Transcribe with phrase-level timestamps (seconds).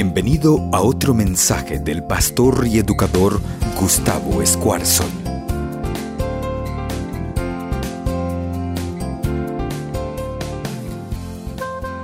[0.00, 3.40] Bienvenido a otro mensaje del pastor y educador
[3.80, 5.04] Gustavo Escuarzo.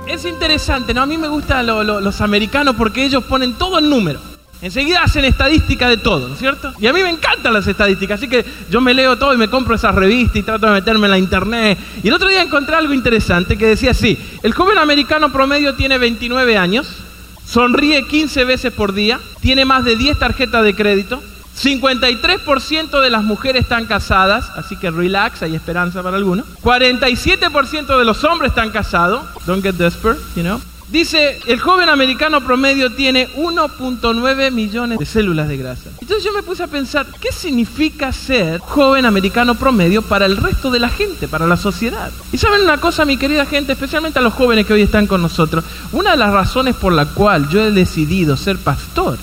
[0.07, 1.03] Es interesante, ¿no?
[1.03, 4.19] A mí me gustan lo- lo- los americanos porque ellos ponen todo en número.
[4.63, 6.73] Enseguida hacen estadística de todo, ¿no es cierto?
[6.79, 9.49] Y a mí me encantan las estadísticas, así que yo me leo todo y me
[9.49, 11.77] compro esas revistas y trato de meterme en la internet.
[12.01, 15.99] Y el otro día encontré algo interesante que decía así, el joven americano promedio tiene
[15.99, 16.87] 29 años,
[17.53, 21.21] sonríe 15 veces por día, tiene más de 10 tarjetas de crédito,
[21.61, 26.47] 53% de las mujeres están casadas, así que relax, hay esperanza para algunos.
[26.63, 30.59] 47% de los hombres están casados, don't get desperate, you know.
[30.93, 35.89] Dice, el joven americano promedio tiene 1.9 millones de células de grasa.
[35.99, 40.69] Entonces yo me puse a pensar, ¿qué significa ser joven americano promedio para el resto
[40.69, 42.11] de la gente, para la sociedad?
[42.31, 45.23] Y saben una cosa, mi querida gente, especialmente a los jóvenes que hoy están con
[45.23, 49.17] nosotros, una de las razones por la cual yo he decidido ser pastor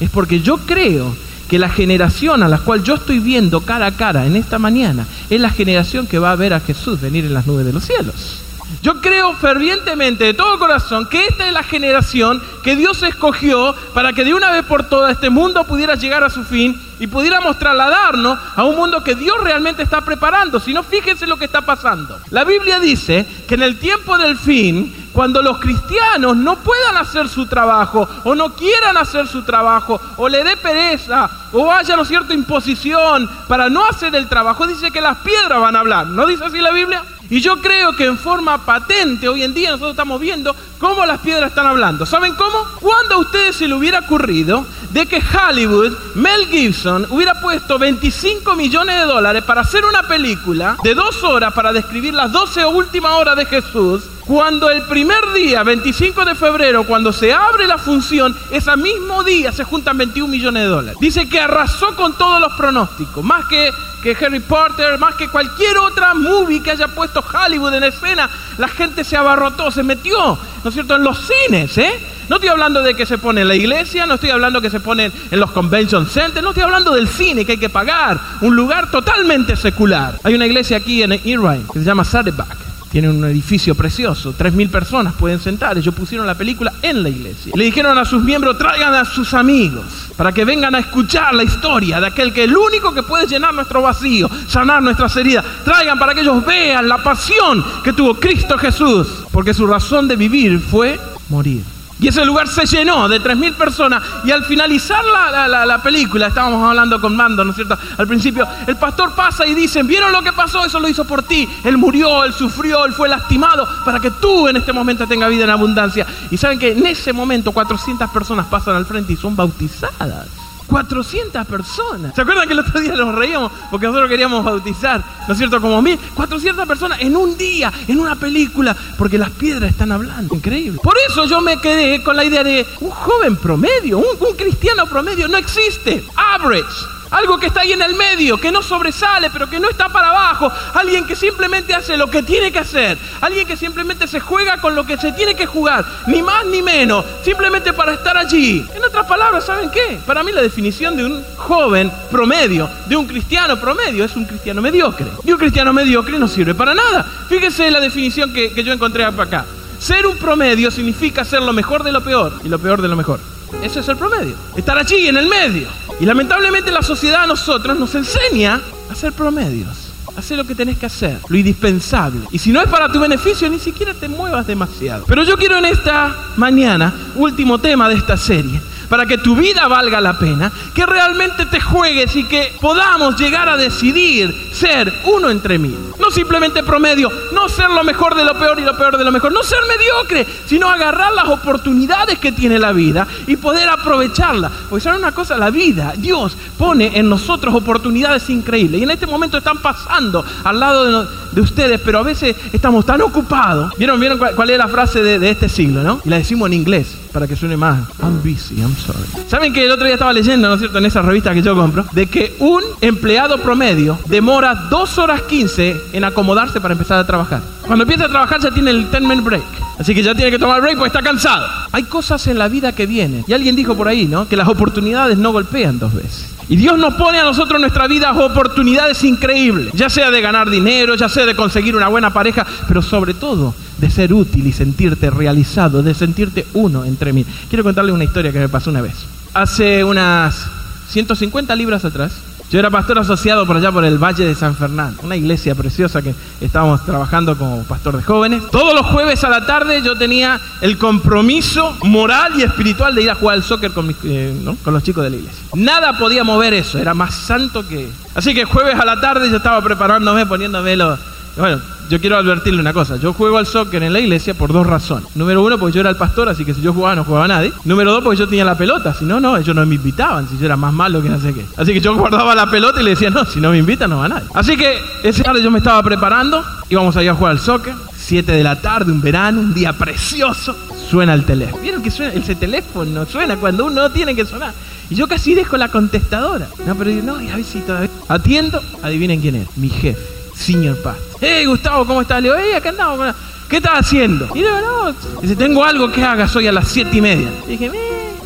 [0.00, 1.16] es porque yo creo
[1.48, 5.06] que la generación a la cual yo estoy viendo cara a cara en esta mañana
[5.30, 7.82] es la generación que va a ver a Jesús venir en las nubes de los
[7.82, 8.43] cielos.
[8.84, 14.12] Yo creo fervientemente de todo corazón que esta es la generación que Dios escogió para
[14.12, 17.58] que de una vez por todas este mundo pudiera llegar a su fin y pudiéramos
[17.58, 20.60] trasladarnos a un mundo que Dios realmente está preparando.
[20.60, 22.18] Si no, fíjense lo que está pasando.
[22.28, 27.26] La Biblia dice que en el tiempo del fin, cuando los cristianos no puedan hacer
[27.30, 32.02] su trabajo o no quieran hacer su trabajo o le dé pereza o haya, ¿no
[32.02, 36.06] es cierto?, imposición para no hacer el trabajo, dice que las piedras van a hablar.
[36.08, 37.02] ¿No dice así la Biblia?
[37.30, 41.20] Y yo creo que en forma patente hoy en día nosotros estamos viendo cómo las
[41.20, 42.04] piedras están hablando.
[42.04, 42.58] ¿Saben cómo?
[42.80, 48.54] Cuando a ustedes se le hubiera ocurrido de que Hollywood, Mel Gibson, hubiera puesto 25
[48.54, 53.12] millones de dólares para hacer una película de dos horas para describir las 12 últimas
[53.12, 58.34] horas de Jesús, cuando el primer día, 25 de febrero, cuando se abre la función,
[58.50, 60.96] ese mismo día se juntan 21 millones de dólares.
[61.00, 63.70] Dice que arrasó con todos los pronósticos, más que,
[64.02, 68.68] que Harry Potter, más que cualquier otra movie que haya puesto Hollywood en escena, la
[68.68, 72.10] gente se abarrotó, se metió, ¿no es cierto?, en los cines, ¿eh?
[72.30, 74.80] No estoy hablando de que se pone en la iglesia, no estoy hablando que se
[74.80, 78.56] ponen en los convention centers, no estoy hablando del cine que hay que pagar, un
[78.56, 80.18] lugar totalmente secular.
[80.22, 82.63] Hay una iglesia aquí en Irvine que se llama Saddleback.
[82.94, 85.76] Tiene un edificio precioso, 3.000 personas pueden sentar.
[85.76, 87.52] Ellos pusieron la película en la iglesia.
[87.56, 89.84] Le dijeron a sus miembros, traigan a sus amigos
[90.16, 93.26] para que vengan a escuchar la historia de aquel que es el único que puede
[93.26, 95.44] llenar nuestro vacío, sanar nuestras heridas.
[95.64, 100.14] Traigan para que ellos vean la pasión que tuvo Cristo Jesús, porque su razón de
[100.14, 101.00] vivir fue
[101.30, 101.64] morir.
[102.04, 104.02] Y ese lugar se llenó de 3.000 personas.
[104.26, 107.78] Y al finalizar la, la- la- la película, estábamos hablando con Mando, ¿no es cierto?
[107.96, 110.66] Al principio, el pastor pasa y dice, ¿vieron lo que pasó?
[110.66, 111.48] Eso lo hizo por ti.
[111.64, 115.44] Él murió, él sufrió, él fue lastimado para que tú en este momento tengas vida
[115.44, 116.06] en abundancia.
[116.30, 120.26] Y saben que en ese momento 400 personas pasan al frente y son bautizadas.
[120.66, 122.14] 400 personas.
[122.14, 125.60] ¿Se acuerdan que el otro día nos reíamos porque nosotros queríamos bautizar, ¿no es cierto?
[125.60, 130.34] Como mil, 400 personas en un día, en una película, porque las piedras están hablando.
[130.34, 130.80] Increíble.
[130.82, 134.86] Por eso yo me quedé con la idea de un joven promedio, un, un cristiano
[134.86, 135.28] promedio.
[135.28, 136.04] No existe.
[136.16, 136.94] Average.
[137.14, 140.08] Algo que está ahí en el medio, que no sobresale, pero que no está para
[140.08, 140.50] abajo.
[140.74, 142.98] Alguien que simplemente hace lo que tiene que hacer.
[143.20, 145.84] Alguien que simplemente se juega con lo que se tiene que jugar.
[146.08, 147.04] Ni más ni menos.
[147.22, 148.66] Simplemente para estar allí.
[148.74, 150.00] En otras palabras, ¿saben qué?
[150.04, 154.60] Para mí la definición de un joven promedio, de un cristiano promedio, es un cristiano
[154.60, 155.06] mediocre.
[155.24, 157.06] Y un cristiano mediocre no sirve para nada.
[157.28, 159.44] Fíjense la definición que, que yo encontré acá.
[159.78, 162.96] Ser un promedio significa ser lo mejor de lo peor y lo peor de lo
[162.96, 163.20] mejor.
[163.62, 164.34] Eso es el promedio.
[164.56, 165.68] Estar allí, en el medio.
[166.00, 168.60] Y lamentablemente la sociedad a nosotros nos enseña
[168.90, 169.90] a ser promedios.
[170.16, 172.20] Hacer lo que tenés que hacer, lo indispensable.
[172.30, 175.04] Y si no es para tu beneficio, ni siquiera te muevas demasiado.
[175.08, 179.66] Pero yo quiero en esta mañana, último tema de esta serie, para que tu vida
[179.68, 185.30] valga la pena, que realmente te juegues y que podamos llegar a decidir ser uno
[185.30, 185.76] entre mil.
[185.98, 189.12] No simplemente promedio, no ser lo mejor de lo peor y lo peor de lo
[189.12, 194.52] mejor, no ser mediocre, sino agarrar las oportunidades que tiene la vida y poder aprovecharlas.
[194.68, 198.80] Porque saben una cosa, la vida, Dios pone en nosotros oportunidades increíbles.
[198.80, 203.00] Y en este momento están pasando al lado de ustedes, pero a veces estamos tan
[203.02, 203.72] ocupados.
[203.78, 206.00] ¿Vieron, vieron cuál, cuál es la frase de, de este siglo, no?
[206.04, 207.78] Y la decimos en inglés para que suene más.
[208.02, 209.28] I'm busy, I'm sorry.
[209.28, 211.54] ¿Saben que el otro día estaba leyendo, ¿no es cierto?, en esa revista que yo
[211.54, 217.06] compro, de que un empleado promedio demora 2 horas 15 en acomodarse para empezar a
[217.06, 217.40] trabajar.
[217.64, 219.44] Cuando empieza a trabajar ya tiene el 10 minute break.
[219.78, 221.46] Así que ya tiene que tomar break porque está cansado.
[221.70, 223.24] Hay cosas en la vida que vienen.
[223.28, 224.28] Y alguien dijo por ahí, ¿no?
[224.28, 226.34] Que las oportunidades no golpean dos veces.
[226.48, 230.50] Y Dios nos pone a nosotros en nuestra vida oportunidades increíbles, ya sea de ganar
[230.50, 234.52] dinero, ya sea de conseguir una buena pareja, pero sobre todo de ser útil y
[234.52, 237.26] sentirte realizado, de sentirte uno entre mí.
[237.50, 238.94] Quiero contarle una historia que me pasó una vez.
[239.34, 240.46] Hace unas
[240.88, 242.12] 150 libras atrás,
[242.50, 246.00] yo era pastor asociado por allá por el Valle de San Fernando, una iglesia preciosa
[246.00, 248.42] que estábamos trabajando como pastor de jóvenes.
[248.50, 253.10] Todos los jueves a la tarde yo tenía el compromiso moral y espiritual de ir
[253.10, 255.44] a jugar al soccer con, eh, con los chicos de la iglesia.
[255.56, 257.90] Nada podía mover eso, era más santo que...
[258.14, 260.98] Así que jueves a la tarde yo estaba preparándome, poniéndome los,
[261.36, 261.60] bueno,
[261.90, 262.96] yo quiero advertirle una cosa.
[262.96, 265.08] Yo juego al soccer en la iglesia por dos razones.
[265.16, 267.52] Número uno, porque yo era el pastor, así que si yo jugaba no jugaba nadie.
[267.64, 268.94] Número dos, porque yo tenía la pelota.
[268.94, 271.34] Si no, no, ellos no me invitaban, si yo era más malo que no sé
[271.34, 271.44] qué.
[271.56, 273.98] Así que yo guardaba la pelota y le decía, no, si no me invitan no
[273.98, 274.28] va nadie.
[274.34, 277.74] Así que ese tarde yo me estaba preparando, íbamos a ir a jugar al soccer.
[277.96, 280.54] Siete de la tarde, un verano, un día precioso.
[280.90, 281.62] Suena el teléfono.
[281.62, 282.12] ¿Vieron que suena?
[282.12, 284.52] Ese teléfono suena cuando uno tiene que sonar.
[284.90, 286.46] Y yo casi dejo la contestadora.
[286.66, 287.88] No, pero no, y a ver si todavía...
[288.08, 289.56] Atiendo, adivinen quién es.
[289.56, 290.96] Mi jefe Señor Paz.
[291.26, 292.22] Hey, Gustavo, ¿cómo estás?
[292.22, 293.14] Le digo, hey, acá andamos.
[293.48, 294.28] ¿Qué estás haciendo?
[294.34, 295.20] Y digo, no.
[295.22, 297.30] Dice, tengo algo que hagas hoy a las siete y media.
[297.46, 297.70] Y dije,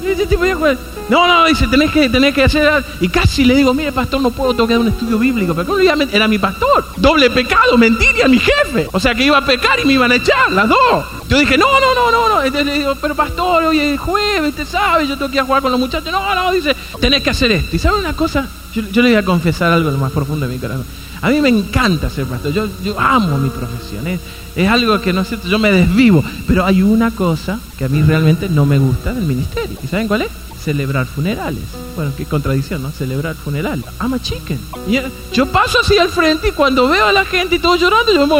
[0.04, 0.44] este tipo
[1.08, 2.84] no, no, dice, tenés que, tenés que hacer.
[3.00, 5.54] Y casi le digo, mire, pastor, no puedo tocar un estudio bíblico.
[5.54, 6.86] Pero obviamente era mi pastor.
[6.96, 8.88] Doble pecado, mentira, mi jefe.
[8.92, 11.06] O sea que iba a pecar y me iban a echar, las dos.
[11.28, 12.42] Yo dije, no, no, no, no, no.
[12.42, 15.62] Le digo, pero pastor, hoy es jueves, usted sabe, yo tengo que ir a jugar
[15.62, 16.10] con los muchachos.
[16.10, 17.76] No, no, dice, tenés que hacer esto.
[17.76, 18.48] ¿Y sabe una cosa?
[18.92, 20.84] Yo, le voy a confesar algo lo más profundo de mi corazón.
[21.20, 24.20] A mí me encanta ser pastor, yo, yo amo mi profesión, es,
[24.54, 27.88] es, algo que no es cierto, yo me desvivo, pero hay una cosa que a
[27.88, 29.76] mí realmente no me gusta del ministerio.
[29.82, 30.28] ¿Y saben cuál es?
[30.68, 31.64] celebrar funerales.
[31.96, 32.90] Bueno, qué contradicción, ¿no?
[32.90, 33.86] Celebrar funerales.
[34.00, 34.60] I'm chicken.
[35.32, 38.26] yo paso así al frente y cuando veo a la gente y todo llorando, yo
[38.26, 38.34] me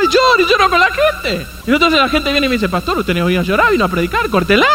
[0.00, 0.06] ¡ay!
[0.06, 1.46] Lloro y lloro con la gente.
[1.66, 3.84] Y entonces la gente viene y me dice, pastor, usted no vino a llorar, vino
[3.84, 4.66] a predicar, cortela.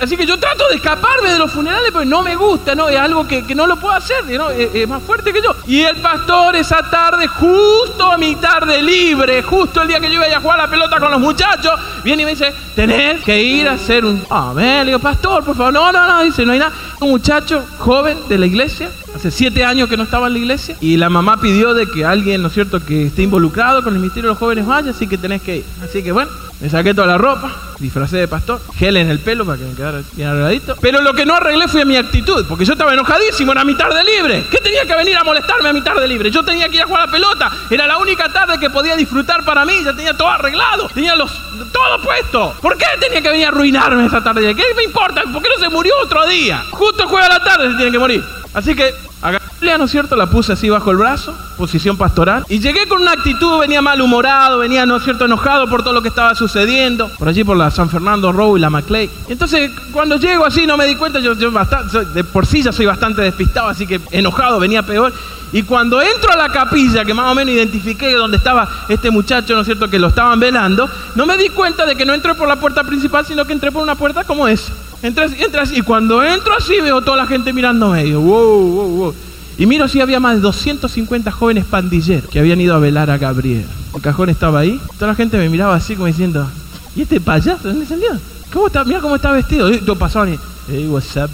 [0.00, 2.88] Así que yo trato de escaparme de los funerales, pero no me gusta, ¿no?
[2.88, 4.50] Es algo que, no lo puedo hacer, ¿no?
[4.50, 5.54] Es, más fuerte que yo.
[5.66, 10.14] Y el pastor esa tarde, justo a mi tarde libre, justo el día que yo
[10.14, 11.72] iba a jugar la pelota con los muchachos,
[12.04, 14.24] viene y me dice, tenés que ir a hacer un...
[14.30, 16.72] Ah, le digo, pastor, por favor, no, no, no, dice, no hay nada.
[17.00, 20.76] Un muchacho joven de la iglesia, hace siete años que no estaba en la iglesia,
[20.80, 24.00] y la mamá pidió de que alguien, ¿no es cierto?, que esté involucrado con el
[24.00, 25.64] ministerio de los jóvenes vaya, así que tenés que ir.
[25.82, 26.30] Así que bueno,
[26.60, 29.74] me saqué toda la ropa, disfracé de pastor, gel en el pelo para que me
[29.74, 30.76] quedara bien arregladito.
[30.80, 34.02] Pero lo que no arreglé fue mi actitud, porque yo estaba enojadísimo, era mi tarde
[34.04, 34.44] libre.
[34.50, 36.30] ¿Qué tenía que venir a molestarme a mi tarde libre?
[36.30, 38.96] Yo tenía que ir a jugar a la pelota, era la única tarde que podía
[38.96, 41.30] disfrutar para mí, ya tenía todo arreglado, tenía los
[41.72, 42.54] todo puesto.
[42.60, 44.54] ¿Por qué tenía que venir a arruinarme esa tarde?
[44.54, 45.22] ¿Qué me importa?
[45.32, 46.64] ¿Por qué no se murió otro día?
[46.70, 48.24] Justo juega la tarde se tiene que morir.
[48.56, 49.32] Así que a
[49.76, 50.16] ¿no es cierto?
[50.16, 52.44] La puse así bajo el brazo, posición pastoral.
[52.48, 56.02] Y llegué con una actitud, venía malhumorado, venía, ¿no es cierto?, enojado por todo lo
[56.02, 57.08] que estaba sucediendo.
[57.18, 59.10] Por allí, por la San Fernando Row y la Maclay.
[59.28, 63.22] Entonces, cuando llego así, no me di cuenta, yo, de por sí ya soy bastante
[63.22, 65.12] despistado, así que enojado, venía peor.
[65.52, 69.54] Y cuando entro a la capilla, que más o menos identifiqué donde estaba este muchacho,
[69.54, 72.34] ¿no es cierto?, que lo estaban velando, no me di cuenta de que no entré
[72.34, 74.72] por la puerta principal, sino que entré por una puerta como esa.
[75.06, 78.06] Entré, así, y cuando entro así veo toda la gente mirándome.
[78.06, 79.14] Y wow, wow, wow.
[79.58, 83.16] Y miro si había más de 250 jóvenes pandilleros que habían ido a velar a
[83.16, 83.64] Gabriel.
[83.94, 84.80] El cajón estaba ahí.
[84.98, 86.46] Toda la gente me miraba así como diciendo,
[86.94, 87.68] ¿y este payaso?
[87.68, 88.10] ¿Dónde salió?
[88.52, 88.84] ¿Cómo está?
[88.84, 89.72] Mira cómo está vestido.
[89.72, 90.38] Y pasaban y,
[90.68, 91.30] hey, what's up,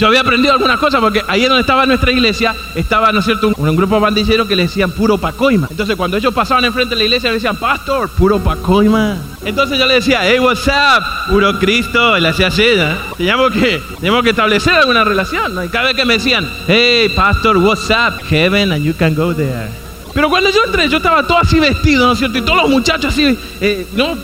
[0.00, 3.52] yo había aprendido algunas cosas porque ahí donde estaba nuestra iglesia estaba, ¿no es cierto?,
[3.54, 5.68] un, grupo de bandilleros que le decían puro pacoima.
[5.70, 9.18] Entonces cuando ellos pasaban enfrente de la iglesia le decían, pastor, puro pacoima.
[9.44, 12.64] Entonces yo le decía, hey, what's up, puro Cristo, y le hacía así,
[13.18, 15.62] Teníamos que, teníamos que establecer alguna relación, ¿no?
[15.62, 19.34] Y cada vez que me decían, hey, pastor, what's up, heaven, and you can go
[19.34, 19.89] there.
[20.12, 22.38] Pero cuando yo entré, yo estaba todo así vestido, ¿no es cierto?
[22.38, 24.16] Y todos los muchachos así, eh, ¿no?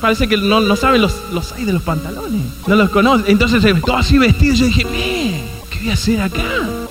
[0.00, 2.42] parece que no, no saben los, los hay de los pantalones.
[2.66, 3.26] No los conocen.
[3.28, 4.54] Entonces, eh, todo así vestido.
[4.54, 4.84] Yo dije,
[5.70, 6.42] ¿qué voy a hacer acá?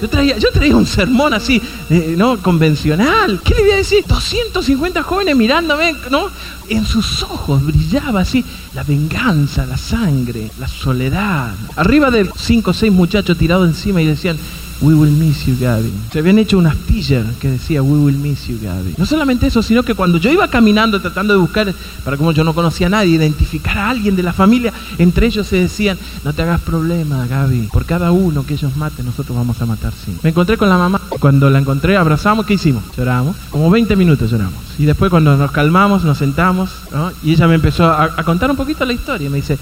[0.01, 2.37] Yo traía, yo traía un sermón así, eh, ¿no?
[2.37, 3.41] Convencional.
[3.43, 4.05] ¿Qué le voy a decir?
[4.07, 6.29] 250 jóvenes mirándome, ¿no?
[6.69, 11.53] En sus ojos brillaba así la venganza, la sangre, la soledad.
[11.75, 14.37] Arriba de cinco o seis muchachos tirados encima y decían,
[14.81, 15.91] We will miss you, Gaby.
[16.11, 18.95] Se habían hecho unas sticker que decía We will miss you, Gaby.
[18.97, 22.43] No solamente eso, sino que cuando yo iba caminando tratando de buscar, para como yo
[22.43, 26.33] no conocía a nadie, identificar a alguien de la familia, entre ellos se decían, no
[26.33, 27.69] te hagas problema, Gaby.
[27.71, 30.19] Por cada uno que ellos maten, nosotros vamos a matar cinco.
[30.23, 31.01] Me encontré con la mamá.
[31.19, 32.83] Cuando la encontré, abrazamos, ¿qué hicimos?
[32.95, 33.35] Lloramos.
[33.49, 34.59] Como 20 minutos lloramos.
[34.77, 36.69] Y después cuando nos calmamos, nos sentamos,
[37.23, 39.29] y ella me empezó a, a contar un poquito la historia.
[39.29, 39.57] Me dice,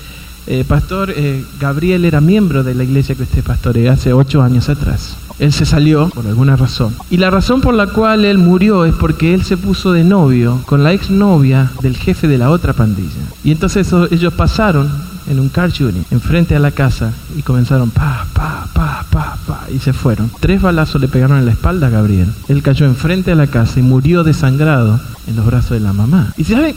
[0.47, 4.69] eh, pastor, eh, Gabriel era miembro de la iglesia que usted pastorea hace ocho años
[4.69, 5.17] atrás.
[5.39, 6.95] Él se salió por alguna razón.
[7.09, 10.61] Y la razón por la cual él murió es porque él se puso de novio
[10.65, 13.09] con la exnovia del jefe de la otra pandilla.
[13.43, 14.89] Y entonces ellos pasaron
[15.27, 19.65] en un car shooting enfrente a la casa y comenzaron pa, pa, pa, pa, pa
[19.73, 20.31] y se fueron.
[20.39, 22.31] Tres balazos le pegaron en la espalda a Gabriel.
[22.47, 26.33] Él cayó enfrente a la casa y murió desangrado en los brazos de la mamá.
[26.37, 26.75] Y saben,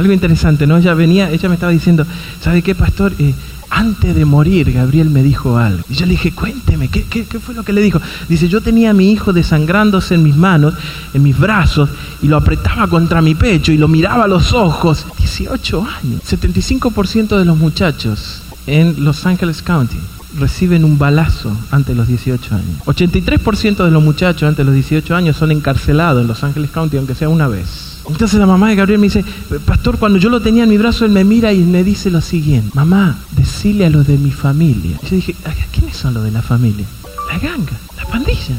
[0.00, 0.78] Algo interesante, ¿no?
[0.78, 2.06] Ella venía, ella me estaba diciendo,
[2.40, 3.12] ¿sabe qué, pastor?
[3.18, 3.34] Eh,
[3.68, 5.84] antes de morir, Gabriel me dijo algo.
[5.90, 8.00] Y yo le dije, cuénteme, ¿qué, ¿qué, fue lo que le dijo?
[8.26, 10.72] Dice, yo tenía a mi hijo desangrándose en mis manos,
[11.12, 11.90] en mis brazos,
[12.22, 15.04] y lo apretaba contra mi pecho y lo miraba a los ojos.
[15.18, 16.22] 18 años.
[16.26, 19.98] 75% de los muchachos en Los Angeles County
[20.38, 22.78] reciben un balazo antes de los 18 años.
[22.86, 26.96] 83% de los muchachos antes de los 18 años son encarcelados en Los Ángeles County,
[26.96, 27.89] aunque sea una vez.
[28.10, 29.24] Entonces la mamá de Gabriel me dice,
[29.64, 32.20] pastor, cuando yo lo tenía en mi brazo, él me mira y me dice lo
[32.20, 34.98] siguiente, mamá, decile a los de mi familia.
[35.02, 35.36] Y yo dije,
[35.72, 36.86] ¿quiénes son los de la familia?
[37.32, 38.56] La ganga, la pandilla.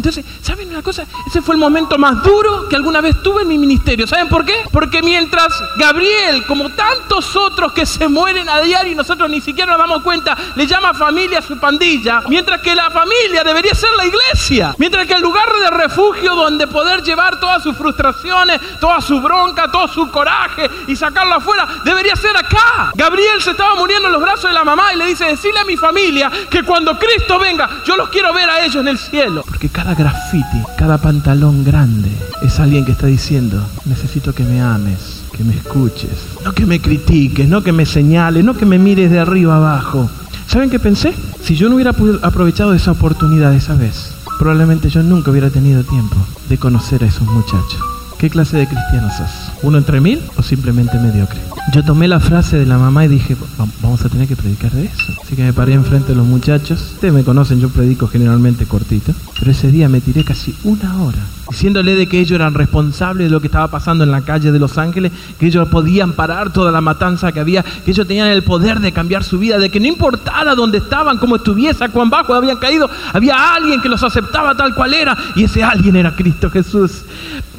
[0.00, 1.04] Entonces, ¿saben una cosa?
[1.26, 4.06] Ese fue el momento más duro que alguna vez tuve en mi ministerio.
[4.06, 4.54] ¿Saben por qué?
[4.72, 9.72] Porque mientras Gabriel, como tantos otros que se mueren a diario y nosotros ni siquiera
[9.72, 14.06] nos damos cuenta, le llama familia su pandilla, mientras que la familia debería ser la
[14.06, 19.20] iglesia, mientras que el lugar de refugio donde poder llevar todas sus frustraciones, toda su
[19.20, 22.90] bronca, todo su coraje y sacarlo afuera, debería ser acá.
[22.94, 25.64] Gabriel se estaba muriendo en los brazos de la mamá y le dice, decile a
[25.66, 29.44] mi familia que cuando Cristo venga, yo los quiero ver a ellos en el cielo.
[29.46, 32.10] Porque cada cada graffiti, cada pantalón grande,
[32.42, 36.80] es alguien que está diciendo, necesito que me ames, que me escuches, no que me
[36.80, 40.08] critiques, no que me señales, no que me mires de arriba abajo.
[40.46, 41.12] ¿Saben qué pensé?
[41.42, 41.92] Si yo no hubiera
[42.22, 46.16] aprovechado esa oportunidad esa vez, probablemente yo nunca hubiera tenido tiempo
[46.48, 47.80] de conocer a esos muchachos.
[48.16, 49.50] ¿Qué clase de cristiano sos?
[49.62, 51.40] ¿Uno entre mil o simplemente mediocre?
[51.72, 53.36] Yo tomé la frase de la mamá y dije,
[53.80, 55.12] vamos a tener que predicar de eso.
[55.22, 56.94] Así que me paré enfrente de los muchachos.
[56.94, 59.12] Ustedes me conocen, yo predico generalmente cortito.
[59.38, 63.30] Pero ese día me tiré casi una hora diciéndole de que ellos eran responsables de
[63.30, 66.70] lo que estaba pasando en la calle de Los Ángeles, que ellos podían parar toda
[66.70, 69.80] la matanza que había, que ellos tenían el poder de cambiar su vida, de que
[69.80, 74.54] no importara dónde estaban, cómo estuviese, cuán bajo habían caído, había alguien que los aceptaba
[74.54, 77.04] tal cual era, y ese alguien era Cristo Jesús.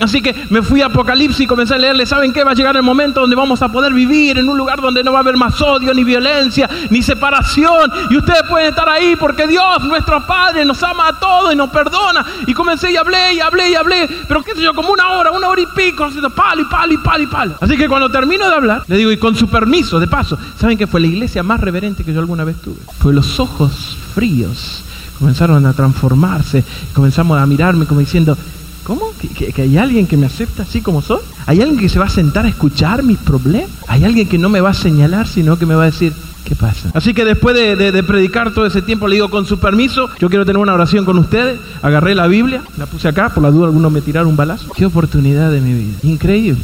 [0.02, 2.44] Así que me fui a Apocalipsis y comencé a leerle, ¿saben qué?
[2.44, 5.12] Va a llegar el momento donde vamos a poder vivir en un lugar donde no
[5.12, 7.92] va a haber más odio, ni violencia, ni separación.
[8.10, 11.70] Y ustedes pueden estar ahí porque Dios, nuestro Padre, nos ama a todos y nos
[11.70, 12.26] perdona.
[12.48, 13.81] Y comencé y hablé y hablé y hablé,
[14.28, 16.98] pero qué sé yo, como una hora, una hora y pico, palo y palo y
[16.98, 17.56] palo y palo.
[17.60, 20.78] Así que cuando termino de hablar, le digo, y con su permiso, de paso, ¿saben
[20.78, 22.78] qué fue la iglesia más reverente que yo alguna vez tuve?
[23.00, 24.84] Fue los ojos fríos.
[25.18, 28.36] Comenzaron a transformarse, comenzamos a mirarme como diciendo,
[28.84, 29.12] ¿Cómo?
[29.38, 31.20] ¿Que, hay alguien que me acepta así como soy?
[31.46, 33.70] ¿Hay alguien que se va a sentar a escuchar mis problemas?
[33.88, 36.56] ¿Hay alguien que no me va a señalar, sino que me va a decir, ¿qué
[36.56, 36.92] pasa?
[36.94, 40.46] Así que después de, predicar todo ese tiempo, le digo, con su permiso, yo quiero
[40.46, 41.60] tener una oración con ustedes.
[41.82, 44.72] Agarré la Biblia, la puse acá, por la duda algunos me tiraron un balazo.
[44.76, 45.98] Qué oportunidad de mi vida.
[46.04, 46.62] Increíble.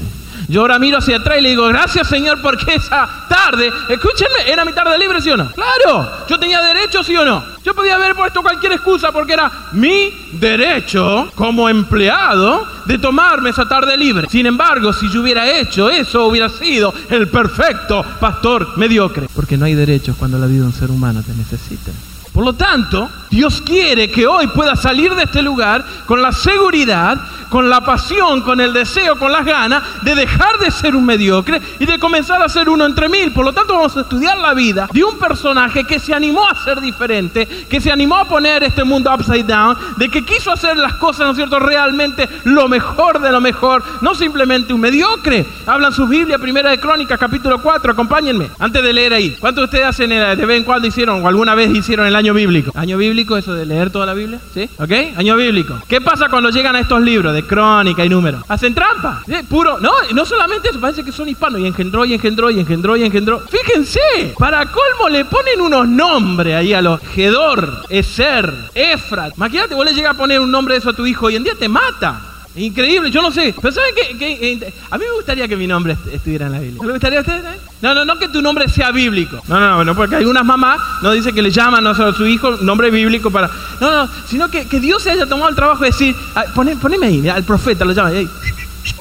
[0.48, 4.63] Yo ahora miro hacia atrás y le digo, gracias Señor porque esa tarde, escúchenme, era
[4.63, 5.51] mi tarde libre, ¿sí o no?
[5.51, 7.44] Claro, yo tenía derecho, ¿sí o no?
[7.66, 13.68] Yo podía haber puesto cualquier excusa porque era mi derecho como empleado de tomarme esa
[13.68, 14.27] tarde libre.
[14.30, 19.27] Sin embargo, si yo hubiera hecho eso, hubiera sido el perfecto pastor mediocre.
[19.36, 21.92] Porque no hay derechos cuando la vida de un ser humano te necesita.
[22.38, 27.20] Por lo tanto, Dios quiere que hoy pueda salir de este lugar con la seguridad,
[27.50, 31.62] con la pasión, con el deseo, con las ganas de dejar de ser un mediocre
[31.79, 33.32] y de comenzar a ser uno entre mil.
[33.32, 36.56] Por lo tanto, vamos a estudiar la vida de un personaje que se animó a
[36.56, 40.77] ser diferente, que se animó a poner este mundo upside down, de que quiso hacer
[40.77, 45.46] las cosas, ¿no es cierto?, realmente lo mejor de lo mejor, no simplemente un mediocre.
[45.65, 49.38] Hablan su Biblia, primera de Crónicas, capítulo 4, acompáñenme, antes de leer ahí.
[49.39, 52.26] ¿Cuántos de ustedes hacen de vez en cuando hicieron o alguna vez hicieron el año
[52.27, 52.72] año bíblico.
[52.75, 54.39] ¿Año bíblico eso de leer toda la Biblia?
[54.53, 54.69] ¿Sí?
[54.77, 54.91] ¿Ok?
[55.15, 55.81] Año bíblico.
[55.88, 58.43] ¿Qué pasa cuando llegan a estos libros de crónica y números?
[58.50, 59.24] Hacen trampa.
[59.25, 59.36] ¿Sí?
[59.50, 59.79] Puro.
[59.79, 61.62] No, no solamente eso, parece que son hispanos.
[61.62, 63.39] Y engendró, y engendró, y engendró, y engendró.
[63.39, 69.38] Fíjense, para colmo le ponen unos nombres ahí a los Gedor, Eser, Efrat.
[69.38, 71.46] Imagínate, vos le llegas a poner un nombre de eso a tu hijo hoy en
[71.46, 72.26] día, te mata.
[72.58, 73.54] Increíble, yo no sé.
[73.62, 74.74] Pero ¿saben qué?
[74.90, 76.84] A mí me gustaría que mi nombre estuviera en la Biblia.
[76.84, 77.44] ¿Le gustaría a ustedes?
[77.82, 79.42] No, no, no que tu nombre sea bíblico.
[79.48, 82.90] No, no, no, porque algunas mamás no dicen que le llaman a su hijo nombre
[82.90, 83.50] bíblico para.
[83.80, 87.30] No, no, sino que, Dios se haya tomado el trabajo de decir, ah, poneme ahí,
[87.30, 88.12] al profeta lo llama,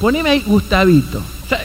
[0.01, 1.19] poneme ahí Gustavito.
[1.19, 1.65] O sea,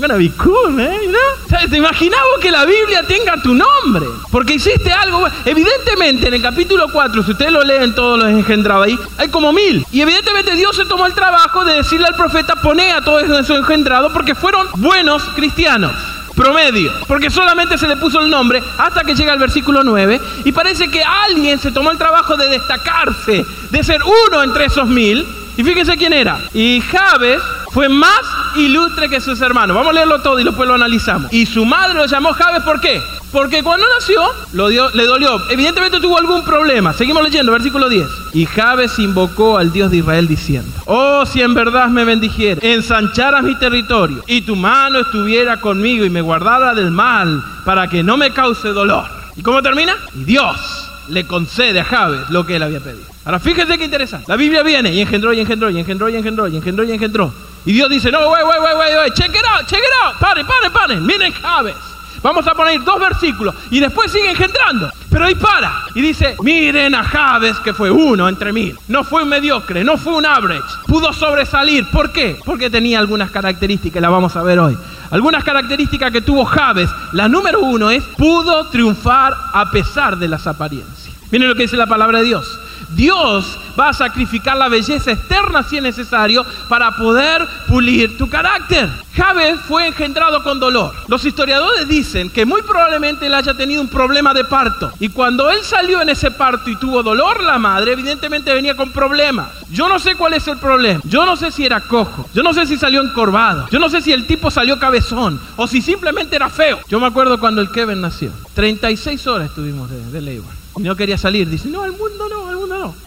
[0.00, 1.68] gonna be cool, man, you know?
[1.68, 4.06] ¿Te imaginabas que la Biblia tenga tu nombre?
[4.30, 5.26] Porque hiciste algo.
[5.44, 9.52] Evidentemente, en el capítulo 4, si ustedes lo leen todos los engendrados ahí, hay como
[9.52, 9.84] mil.
[9.92, 13.58] Y evidentemente Dios se tomó el trabajo de decirle al profeta, poné a todos esos
[13.58, 15.92] engendrados porque fueron buenos cristianos
[16.34, 20.52] promedio, porque solamente se le puso el nombre hasta que llega el versículo 9 y
[20.52, 25.26] parece que alguien se tomó el trabajo de destacarse, de ser uno entre esos mil.
[25.56, 26.40] Y fíjense quién era.
[26.54, 27.42] Y Jabes
[27.72, 28.20] fue más
[28.56, 29.76] ilustre que sus hermanos.
[29.76, 31.32] Vamos a leerlo todo y después lo analizamos.
[31.32, 33.00] Y su madre lo llamó Jabes, ¿por qué?
[33.32, 34.22] Porque cuando nació,
[34.52, 35.40] lo dio, le dolió.
[35.50, 36.92] Evidentemente tuvo algún problema.
[36.92, 38.08] Seguimos leyendo, versículo 10.
[38.32, 43.44] Y Jabes invocó al Dios de Israel diciendo, oh, si en verdad me bendijera, ensancharas
[43.44, 48.16] mi territorio, y tu mano estuviera conmigo y me guardara del mal, para que no
[48.16, 49.04] me cause dolor.
[49.36, 49.94] ¿Y cómo termina?
[50.16, 53.04] Y Dios le concede a Jabes lo que él había pedido.
[53.24, 54.26] Ahora fíjense qué interesante.
[54.28, 57.32] La Biblia viene y engendró y engendró y engendró y engendró y engendró y engendró.
[57.64, 60.46] Y Dios dice, no, wey, wey, wey, wey, check it out, check it out, paren,
[60.46, 61.76] paren, paren, miren Jabes.
[62.22, 64.90] Vamos a poner dos versículos y después sigue engendrando.
[65.10, 68.78] Pero ahí para y dice, miren a Jabes que fue uno entre mil.
[68.88, 70.62] No fue un mediocre, no fue un average.
[70.86, 71.90] Pudo sobresalir.
[71.90, 72.38] ¿Por qué?
[72.44, 74.76] Porque tenía algunas características, las vamos a ver hoy.
[75.10, 76.90] Algunas características que tuvo Jabes.
[77.12, 81.16] La número uno es, pudo triunfar a pesar de las apariencias.
[81.30, 82.60] Miren lo que dice la palabra de Dios.
[82.94, 88.88] Dios va a sacrificar la belleza externa si es necesario para poder pulir tu carácter.
[89.14, 90.94] Jabes fue engendrado con dolor.
[91.08, 94.92] Los historiadores dicen que muy probablemente él haya tenido un problema de parto.
[95.00, 98.92] Y cuando él salió en ese parto y tuvo dolor la madre, evidentemente venía con
[98.92, 99.48] problemas.
[99.70, 101.00] Yo no sé cuál es el problema.
[101.04, 102.28] Yo no sé si era cojo.
[102.34, 103.68] Yo no sé si salió encorvado.
[103.70, 105.40] Yo no sé si el tipo salió cabezón.
[105.56, 106.78] O si simplemente era feo.
[106.88, 108.32] Yo me acuerdo cuando el Kevin nació.
[108.54, 110.52] 36 horas estuvimos de, de labor.
[110.76, 111.48] Y no quería salir.
[111.48, 112.49] Dice, no, al mundo no,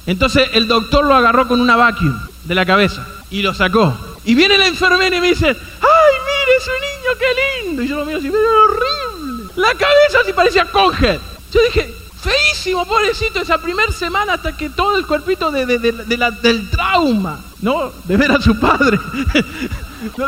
[0.06, 3.96] Entonces el doctor lo agarró con una vacuum de la cabeza y lo sacó.
[4.25, 7.84] Y viene la enfermera y me dice, ¡ay, mire ese niño, qué lindo!
[7.84, 9.51] Y yo lo miro así, pero horrible.
[9.56, 11.20] La cabeza así parecía conger.
[11.51, 16.18] Yo dije, feísimo, pobrecito, esa primera semana hasta que todo el cuerpito de, de, de
[16.18, 17.92] la, del trauma, ¿no?
[18.06, 18.98] De ver a su padre.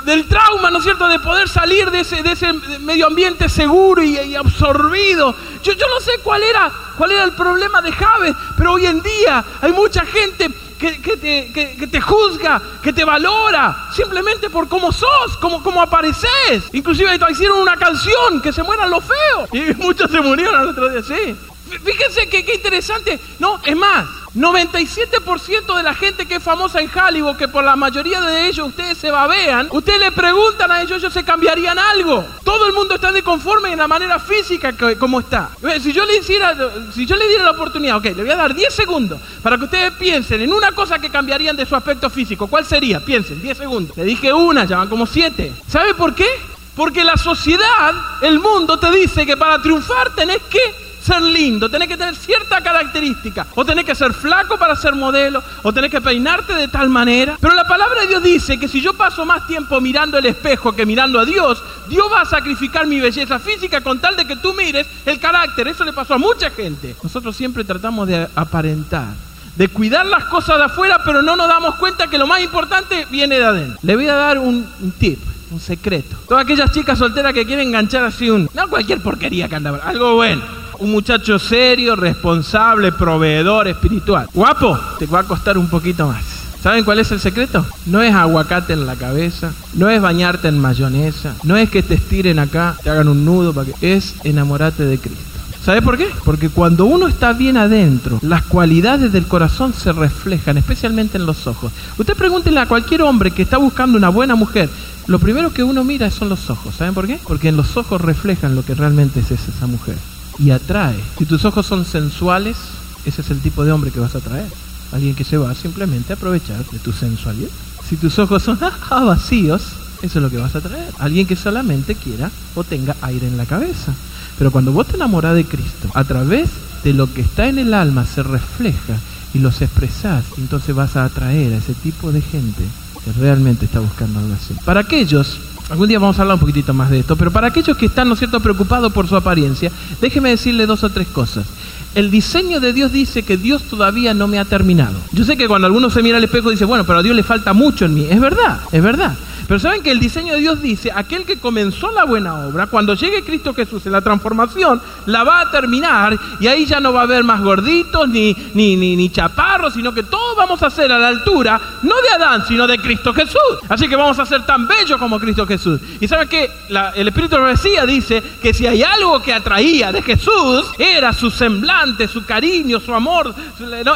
[0.05, 4.03] del trauma, ¿no es cierto?, de poder salir de ese, de ese medio ambiente seguro
[4.03, 5.35] y, absorbido.
[5.63, 9.01] Yo, yo, no sé cuál era, cuál era el problema de Javes, pero hoy en
[9.01, 15.37] día hay mucha gente que, que, te, juzga, que te valora, simplemente por cómo sos,
[15.39, 16.69] cómo, cómo apareces.
[16.73, 19.49] Inclusive hicieron una canción, que se mueran los feos.
[19.53, 21.35] Y muchos se murieron al otro día, sí.
[21.83, 23.19] Fíjense qué interesante.
[23.39, 24.05] No, es más,
[24.35, 28.67] 97% de la gente que es famosa en Hollywood, que por la mayoría de ellos
[28.67, 32.25] ustedes se babean, ustedes le preguntan a ellos, ellos se cambiarían algo.
[32.43, 35.51] Todo el mundo está de conforme en la manera física como está.
[35.81, 38.73] Si yo le si yo le diera la oportunidad, ok, le voy a dar 10
[38.73, 42.47] segundos para que ustedes piensen en una cosa que cambiarían de su aspecto físico.
[42.47, 42.99] ¿Cuál sería?
[42.99, 43.95] Piensen, 10 segundos.
[43.95, 45.53] Le dije una, ya van como 7.
[45.67, 46.27] ¿Sabe por qué?
[46.75, 51.87] Porque la sociedad, el mundo te dice que para triunfar tenés que ser lindo, tenés
[51.87, 53.45] que tener cierta característica.
[53.55, 57.37] O tenés que ser flaco para ser modelo, o tenés que peinarte de tal manera.
[57.39, 60.73] Pero la palabra de Dios dice que si yo paso más tiempo mirando el espejo
[60.73, 64.37] que mirando a Dios, Dios va a sacrificar mi belleza física con tal de que
[64.37, 65.67] tú mires el carácter.
[65.67, 66.95] Eso le pasó a mucha gente.
[67.03, 69.13] Nosotros siempre tratamos de aparentar
[69.55, 73.07] de cuidar las cosas de afuera, pero no nos damos cuenta que lo más importante
[73.09, 73.79] viene de adentro.
[73.83, 74.67] Le voy a dar un,
[74.99, 75.17] tip,
[75.49, 76.17] un secreto.
[76.27, 78.49] Todas aquellas chicas solteras que quieren enganchar así un...
[78.53, 84.27] No cualquier porquería que anda, algo bueno un muchacho serio, responsable, proveedor espiritual.
[84.33, 86.23] Guapo, te va a costar un poquito más.
[86.61, 87.63] ¿Saben cuál es el secreto?
[87.85, 91.93] No es aguacate en la cabeza, no es bañarte en mayonesa, no es que te
[91.93, 93.95] estiren acá, te hagan un nudo, para que...
[93.95, 95.23] es enamorarte de Cristo.
[95.63, 96.07] ¿Sabe por qué?
[96.23, 101.45] Porque cuando uno está bien adentro, las cualidades del corazón se reflejan, especialmente en los
[101.45, 101.71] ojos.
[101.99, 104.69] Usted pregúntele a cualquier hombre que está buscando una buena mujer,
[105.05, 106.73] lo primero que uno mira son los ojos.
[106.73, 107.19] ¿Saben por qué?
[107.27, 109.97] Porque en los ojos reflejan lo que realmente es esa mujer
[110.37, 110.99] y atrae.
[111.17, 112.57] Si tus ojos son sensuales,
[113.05, 114.49] ese es el tipo de hombre que vas a atraer.
[114.91, 117.49] Alguien que se va simplemente a aprovechar de tu sensualidad.
[117.87, 119.63] Si tus ojos son vacíos,
[120.01, 120.91] eso es lo que vas a atraer.
[120.99, 123.93] Alguien que solamente quiera o tenga aire en la cabeza.
[124.37, 126.49] Pero cuando vos te enamoras de Cristo, a través
[126.83, 128.97] de lo que está en el alma se refleja
[129.33, 132.63] y los expresás, entonces vas a atraer a ese tipo de gente
[133.03, 134.55] que realmente está buscando algo así.
[134.65, 135.39] Para aquellos
[135.69, 138.07] Algún día vamos a hablar un poquitito más de esto, pero para aquellos que están,
[138.07, 141.47] ¿no cierto?, preocupados por su apariencia, déjeme decirle dos o tres cosas.
[141.95, 144.95] El diseño de Dios dice que Dios todavía no me ha terminado.
[145.11, 147.23] Yo sé que cuando alguno se mira al espejo dice, bueno, pero a Dios le
[147.23, 148.05] falta mucho en mí.
[148.09, 149.15] Es verdad, es verdad.
[149.47, 152.95] Pero saben que el diseño de Dios dice, aquel que comenzó la buena obra, cuando
[152.95, 157.01] llegue Cristo Jesús en la transformación, la va a terminar y ahí ya no va
[157.01, 160.91] a haber más gorditos ni, ni, ni, ni chaparros, sino que todos vamos a ser
[160.91, 163.39] a la altura, no de Adán, sino de Cristo Jesús.
[163.69, 165.79] Así que vamos a ser tan bellos como Cristo Jesús.
[165.99, 166.49] Y saben que
[166.95, 171.29] el Espíritu de Profecía dice que si hay algo que atraía de Jesús, era su
[171.29, 173.33] semblante, su cariño, su amor,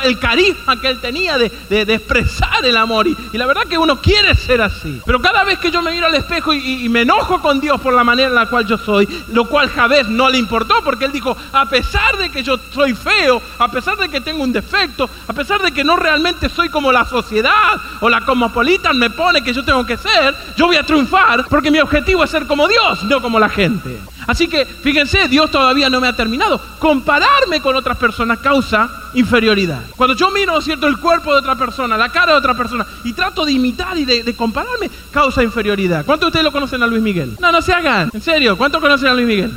[0.03, 3.07] el carisma que él tenía de, de, de expresar el amor.
[3.07, 5.01] Y, y la verdad que uno quiere ser así.
[5.05, 7.93] Pero cada vez que yo me miro al espejo y, me enojo con Dios por
[7.93, 11.11] la manera en la cual yo soy, lo cual Javés no le importó porque él
[11.11, 15.09] dijo, a pesar de que yo soy feo, a pesar de que tengo un defecto,
[15.27, 19.43] a pesar de que no realmente soy como la sociedad o la cosmopolitan me pone
[19.43, 22.67] que yo tengo que ser, yo voy a triunfar porque mi objetivo es ser como
[22.67, 23.99] Dios, no como la gente.
[24.29, 26.61] Así que fíjense, Dios todavía no me ha terminado.
[26.77, 29.81] Compararme con otras personas causa inferioridad.
[29.97, 33.13] Cuando yo miro, ¿cierto?, el cuerpo de otra persona, la cara de otra persona, y
[33.13, 36.05] trato de imitar y de, compararme, causa inferioridad.
[36.05, 37.37] ¿Cuántos de ustedes lo conocen a Luis Miguel?
[37.39, 38.11] No, no se hagan.
[38.13, 39.51] En serio, ¿cuántos conocen a Luis Miguel?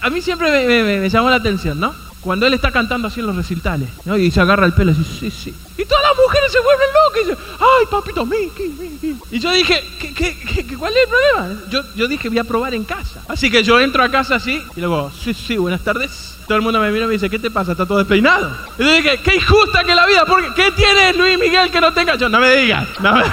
[0.00, 1.92] A mí siempre me llamó la atención, ¿no?
[2.22, 4.16] Cuando él está cantando así en los recitales, ¿no?
[4.16, 5.54] y se agarra el pelo y dice, sí, sí.
[5.76, 9.16] Y todas las mujeres se vuelven locas y dicen, ay, papito, Mickey, Mickey.
[9.32, 11.60] Y yo dije, ¿qué, qué, qué, cuál es el problema?
[11.68, 13.24] Yo, yo dije, voy a probar en casa.
[13.26, 16.36] Así que yo entro a casa así y luego, sí, sí, buenas tardes.
[16.46, 17.72] Todo el mundo me mira y me dice, ¿qué te pasa?
[17.72, 18.56] Está todo despeinado.
[18.78, 21.92] Y yo dije, qué injusta que la vida, porque ¿qué tiene Luis Miguel que no
[21.92, 22.28] tenga yo?
[22.28, 22.86] No me digas,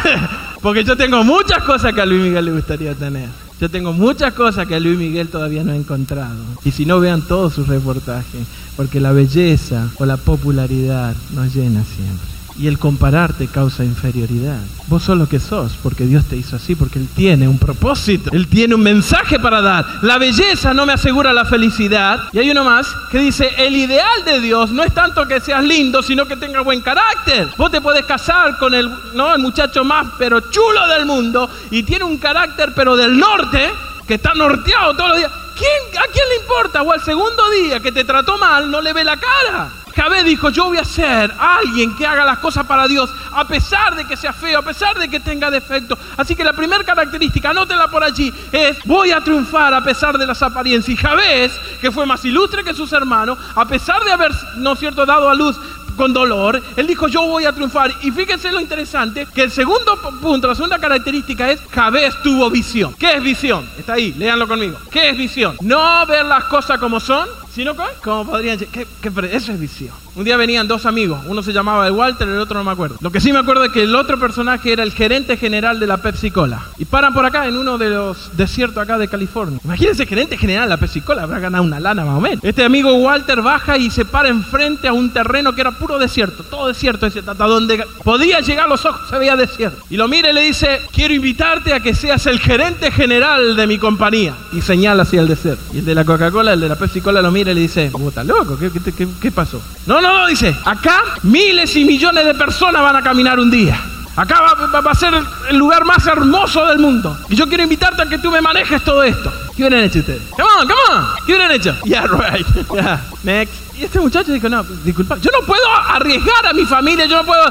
[0.64, 3.30] porque yo tengo muchas cosas que a Luis Miguel le gustaría tener.
[3.60, 6.38] Yo tengo muchas cosas que Luis Miguel todavía no he encontrado.
[6.64, 11.84] Y si no, vean todos sus reportajes, porque la belleza o la popularidad nos llena
[11.84, 12.39] siempre.
[12.60, 14.60] Y el compararte causa inferioridad.
[14.88, 18.32] Vos sos lo que sos, porque Dios te hizo así, porque Él tiene un propósito,
[18.34, 19.86] Él tiene un mensaje para dar.
[20.02, 22.20] La belleza no me asegura la felicidad.
[22.34, 25.64] Y hay uno más que dice, el ideal de Dios no es tanto que seas
[25.64, 27.48] lindo, sino que tengas buen carácter.
[27.58, 29.34] Vos te puedes casar con el, ¿no?
[29.34, 33.70] el muchacho más pero chulo del mundo y tiene un carácter pero del norte,
[34.06, 35.32] que está norteado todos los días.
[35.56, 36.82] ¿Quién, ¿A quién le importa?
[36.82, 39.70] O al segundo día que te trató mal, no le ve la cara.
[39.96, 43.96] Jabé dijo, yo voy a ser alguien que haga las cosas para Dios, a pesar
[43.96, 45.98] de que sea feo, a pesar de que tenga defecto.
[46.18, 50.28] Así que la primera característica, anótela por allí, es voy a triunfar a pesar de
[50.28, 50.90] las apariencias.
[50.90, 54.80] Y Jabez, que fue más ilustre que sus hermanos, a pesar de haber, no es
[54.80, 55.58] cierto, dado a luz
[56.00, 57.92] con dolor, él dijo, yo voy a triunfar.
[58.02, 62.94] Y fíjense lo interesante, que el segundo punto, la segunda característica es, Jabez tuvo visión.
[62.94, 63.70] ¿Qué es visión?
[63.78, 64.78] Está ahí, léanlo conmigo.
[64.90, 65.58] ¿Qué es visión?
[65.60, 67.28] No ver las cosas como son,
[67.60, 68.88] si no, ¿cómo podrían ¿Qué,
[69.34, 69.94] Eso es visión.
[70.16, 72.96] Un día venían dos amigos, uno se llamaba Walter, el otro no me acuerdo.
[73.02, 75.86] Lo que sí me acuerdo es que el otro personaje era el gerente general de
[75.86, 76.68] la Pepsi Cola.
[76.78, 79.60] Y paran por acá en uno de los desiertos acá de California.
[79.64, 82.44] Imagínense, gerente general de la Pepsi Cola, habrá ganado una lana más o menos.
[82.44, 86.44] Este amigo Walter baja y se para enfrente a un terreno que era puro desierto,
[86.44, 89.84] todo desierto, hasta donde podía llegar los ojos se veía desierto.
[89.90, 93.68] Y lo mira y le dice, quiero invitarte a que seas el gerente general de
[93.68, 94.34] mi compañía.
[94.54, 95.64] Y señala hacia el desierto.
[95.74, 98.10] Y el de la Coca-Cola, el de la Pepsi Cola lo mira le dice, ¿vos
[98.10, 98.58] estás loco?
[98.58, 99.62] ¿Qué, pasó?
[99.86, 103.80] No, no, no, dice, acá miles y millones de personas van a caminar un día.
[104.16, 105.14] Acá va, a ser
[105.50, 107.18] el lugar más hermoso del mundo.
[107.30, 109.32] Y yo quiero invitarte a que tú me manejes todo esto.
[109.60, 110.22] ¿Qué hubieran hecho ustedes?
[110.30, 111.06] Come on, come on.
[111.26, 111.76] ¿Qué hubieran hecho?
[111.84, 112.46] Yeah, right.
[112.74, 113.02] Yeah.
[113.24, 113.54] Next.
[113.78, 117.26] Y este muchacho dijo, no, disculpa, yo no puedo arriesgar a mi familia, yo no
[117.26, 117.44] puedo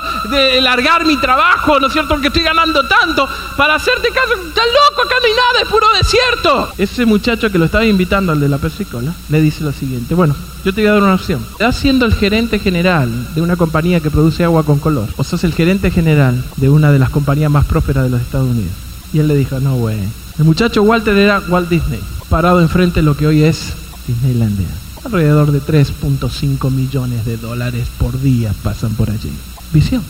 [0.62, 2.11] largar mi trabajo, ¿no es cierto?
[2.11, 4.33] Porque estoy ganando tanto para hacerte caso.
[4.35, 6.73] Estás loco, acá no hay nada, es puro desierto.
[6.79, 10.35] Ese muchacho que lo estaba invitando al de la persicola le dice lo siguiente, bueno,
[10.64, 11.47] yo te voy a dar una opción.
[11.53, 15.44] Estás siendo el gerente general de una compañía que produce agua con color, o sos
[15.44, 18.73] el gerente general de una de las compañías más prósperas de los Estados Unidos.
[19.12, 19.99] Y él le dijo, no, güey.
[20.38, 23.73] El muchacho Walter era Walt Disney, parado enfrente de lo que hoy es
[24.07, 24.68] Disneylandia.
[25.05, 29.33] Alrededor de 3.5 millones de dólares por día pasan por allí.
[29.73, 30.03] Visión.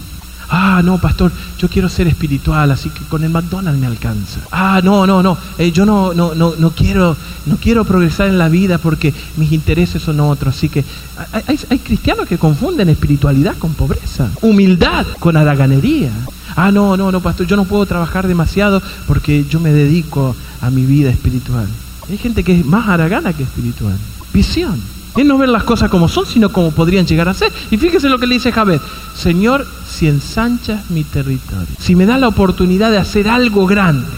[0.50, 4.40] Ah, no, pastor, yo quiero ser espiritual, así que con el McDonald's me alcanza.
[4.50, 8.38] Ah, no, no, no, eh, yo no, no, no, no, quiero, no quiero progresar en
[8.38, 10.56] la vida porque mis intereses son otros.
[10.56, 10.84] Así que
[11.32, 16.12] hay, hay cristianos que confunden espiritualidad con pobreza, humildad con haraganería.
[16.60, 20.70] Ah, no, no, no, pastor, yo no puedo trabajar demasiado porque yo me dedico a
[20.70, 21.68] mi vida espiritual.
[22.10, 23.96] Hay gente que es más haragana que espiritual
[24.32, 24.82] visión.
[25.16, 27.52] Es no ver las cosas como son, sino como podrían llegar a ser.
[27.70, 28.80] Y fíjese lo que le dice Javed.
[29.14, 34.08] Señor, si ensanchas mi territorio, si me da la oportunidad de hacer algo grande,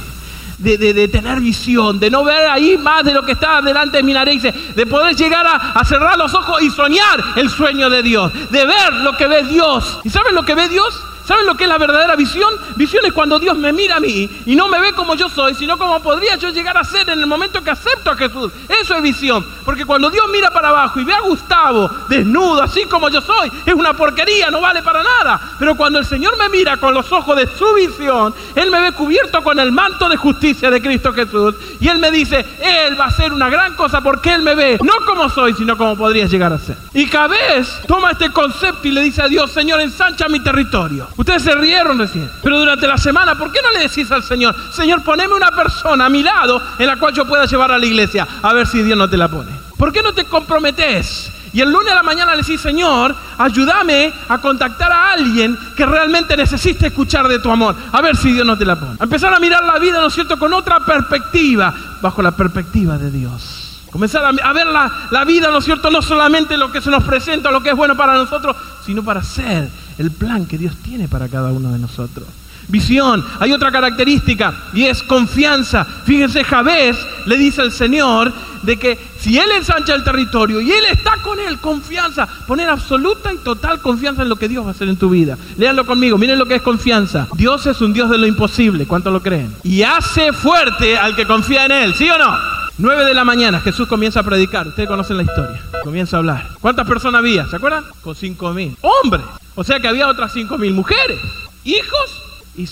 [0.59, 4.15] de, tener visión, de no ver ahí más de lo que está delante de mi
[4.15, 8.33] nariz, de poder llegar a, a, cerrar los ojos y soñar el sueño de Dios,
[8.51, 10.01] de ver lo que ve Dios.
[10.05, 10.95] ¿Y saben lo que ve Dios?
[11.31, 12.53] ¿Saben lo que es la verdadera visión?
[12.75, 15.55] Visión es cuando Dios me mira a mí y no me ve como yo soy,
[15.55, 18.51] sino como podría yo llegar a ser en el momento que acepto a Jesús.
[18.69, 19.47] Eso es visión.
[19.65, 23.49] Porque cuando Dios mira para abajo y ve a Gustavo desnudo, así como yo soy,
[23.65, 25.41] es una porquería, no vale para nada.
[25.57, 28.91] Pero cuando el Señor me mira con los ojos de su visión, Él me ve
[28.91, 31.55] cubierto con el manto de justicia de Cristo Jesús.
[31.79, 34.81] Y Él me dice, Él va a hacer una gran cosa porque Él me ve,
[34.83, 36.77] no como soy, sino como podría llegar a ser.
[36.93, 41.07] Y cada vez toma este concepto y le dice a Dios, Señor, ensancha mi territorio.
[41.21, 42.31] Ustedes se rieron recién.
[42.43, 46.07] Pero durante la semana, ¿por qué no le decís al Señor, Señor, poneme una persona
[46.07, 48.27] a mi lado en la cual yo pueda llevar a la iglesia?
[48.41, 49.51] A ver si Dios no te la pone.
[49.77, 51.31] ¿Por qué no te comprometes?
[51.53, 55.85] Y el lunes a la mañana le decís, Señor, ayúdame a contactar a alguien que
[55.85, 57.77] realmente necesite escuchar de tu amor.
[57.93, 58.97] A ver si Dios no te la pone.
[58.99, 63.11] Empezar a mirar la vida, ¿no es cierto?, con otra perspectiva, bajo la perspectiva de
[63.11, 63.83] Dios.
[63.91, 67.05] Comenzar a, ver la, la, vida, ¿no es cierto?, no solamente lo que se nos
[67.05, 68.57] presenta, lo que es bueno para nosotros,
[68.87, 69.69] sino para ser
[70.01, 72.27] el plan que Dios tiene para cada uno de nosotros.
[72.69, 75.85] Visión, hay otra característica y es confianza.
[75.85, 78.33] Fíjense, Javés le dice al Señor
[78.63, 83.33] de que si Él ensancha el territorio y Él está con Él, confianza, poner absoluta
[83.33, 85.37] y total confianza en lo que Dios va a hacer en tu vida.
[85.59, 87.29] Léanlo conmigo, miren lo que es confianza.
[87.35, 89.55] Dios es un Dios de lo imposible, ¿cuánto lo creen?
[89.65, 92.61] Y hace fuerte al que confía en Él, ¿sí o no?
[92.79, 94.67] 9 de la mañana, Jesús comienza a predicar.
[94.67, 95.61] Ustedes conocen la historia.
[95.85, 96.49] Comienza a hablar.
[96.61, 97.47] ¿Cuántas personas había?
[97.47, 97.85] ¿Se acuerdan?
[98.01, 98.75] Con cinco mil.
[98.81, 99.23] Hombres.
[99.61, 101.19] O sea que había otras cinco mil mujeres.
[101.65, 102.23] Hijos.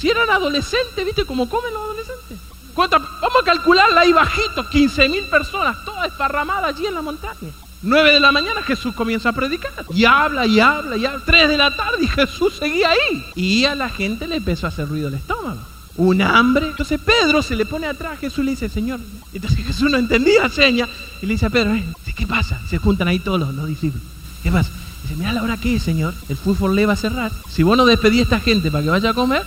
[0.02, 2.38] Eran adolescentes, ¿viste cómo comen los adolescentes?
[2.72, 3.02] ¿Cuántas?
[3.02, 4.66] Vamos a calcularla ahí bajito.
[4.70, 7.50] 15 mil personas, todas esparramadas allí en la montaña.
[7.82, 9.70] 9 de la mañana Jesús comienza a predicar.
[9.94, 11.22] Y habla, y habla, y habla.
[11.26, 13.24] 3 de la tarde y Jesús seguía ahí.
[13.34, 15.60] Y a la gente le empezó a hacer ruido el estómago
[15.98, 16.68] un hambre.
[16.68, 18.98] Entonces Pedro se le pone atrás Jesús le dice, Señor.
[19.34, 20.88] Entonces Jesús no entendía seña
[21.20, 21.74] y le dice a Pedro,
[22.16, 22.58] ¿qué pasa?
[22.66, 24.06] Se juntan ahí todos los, discípulos.
[24.42, 24.70] ¿Qué pasa?
[25.08, 26.12] Dice, mira la hora que Señor.
[26.28, 27.32] El fútbol le va a cerrar.
[27.50, 29.42] Si vos no despedís a esta gente para que vaya a comer,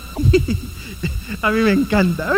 [1.42, 2.34] a mí me encanta.